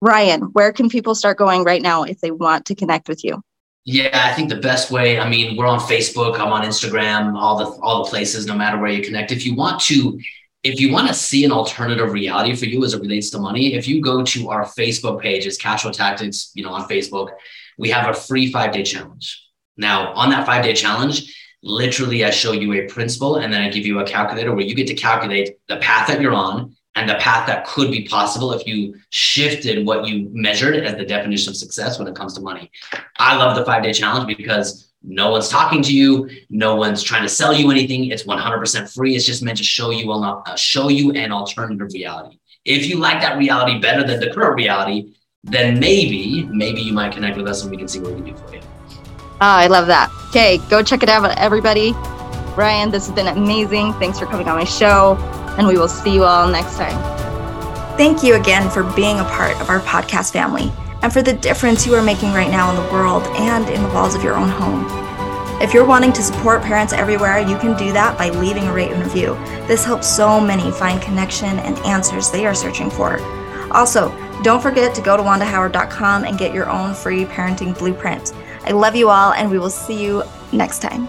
[0.00, 3.42] ryan where can people start going right now if they want to connect with you
[3.90, 5.18] yeah, I think the best way.
[5.18, 6.38] I mean, we're on Facebook.
[6.38, 7.34] I'm on Instagram.
[7.38, 8.44] All the all the places.
[8.44, 9.32] No matter where you connect.
[9.32, 10.20] If you want to
[10.62, 13.74] if you want to see an alternative reality for you as it relates to money,
[13.74, 17.30] if you go to our Facebook page, it's Cashflow Tactics, you know, on Facebook,
[17.78, 19.44] we have a free five day challenge.
[19.76, 23.68] Now, on that five day challenge, literally, I show you a principle and then I
[23.68, 27.08] give you a calculator where you get to calculate the path that you're on and
[27.08, 31.50] the path that could be possible if you shifted what you measured as the definition
[31.50, 32.70] of success when it comes to money.
[33.18, 36.28] I love the five day challenge because no one's talking to you.
[36.50, 38.06] No one's trying to sell you anything.
[38.06, 39.14] It's 100% free.
[39.14, 42.38] It's just meant to show you a uh, show you an alternative reality.
[42.64, 47.12] If you like that reality better than the current reality, then maybe maybe you might
[47.12, 48.60] connect with us and we can see what we can do for you.
[49.40, 50.10] Oh, I love that.
[50.30, 51.92] Okay, go check it out, everybody.
[52.56, 53.92] Ryan, this has been amazing.
[53.94, 55.16] Thanks for coming on my show,
[55.56, 56.98] and we will see you all next time.
[57.96, 60.72] Thank you again for being a part of our podcast family
[61.02, 63.88] and for the difference you are making right now in the world and in the
[63.90, 64.86] walls of your own home.
[65.60, 68.92] If you're wanting to support parents everywhere, you can do that by leaving a rate
[68.92, 69.34] and review.
[69.66, 73.20] This helps so many find connection and answers they are searching for.
[73.72, 74.10] Also,
[74.42, 78.32] don't forget to go to wandahoward.com and get your own free parenting blueprint.
[78.64, 80.22] I love you all, and we will see you
[80.52, 81.08] next time.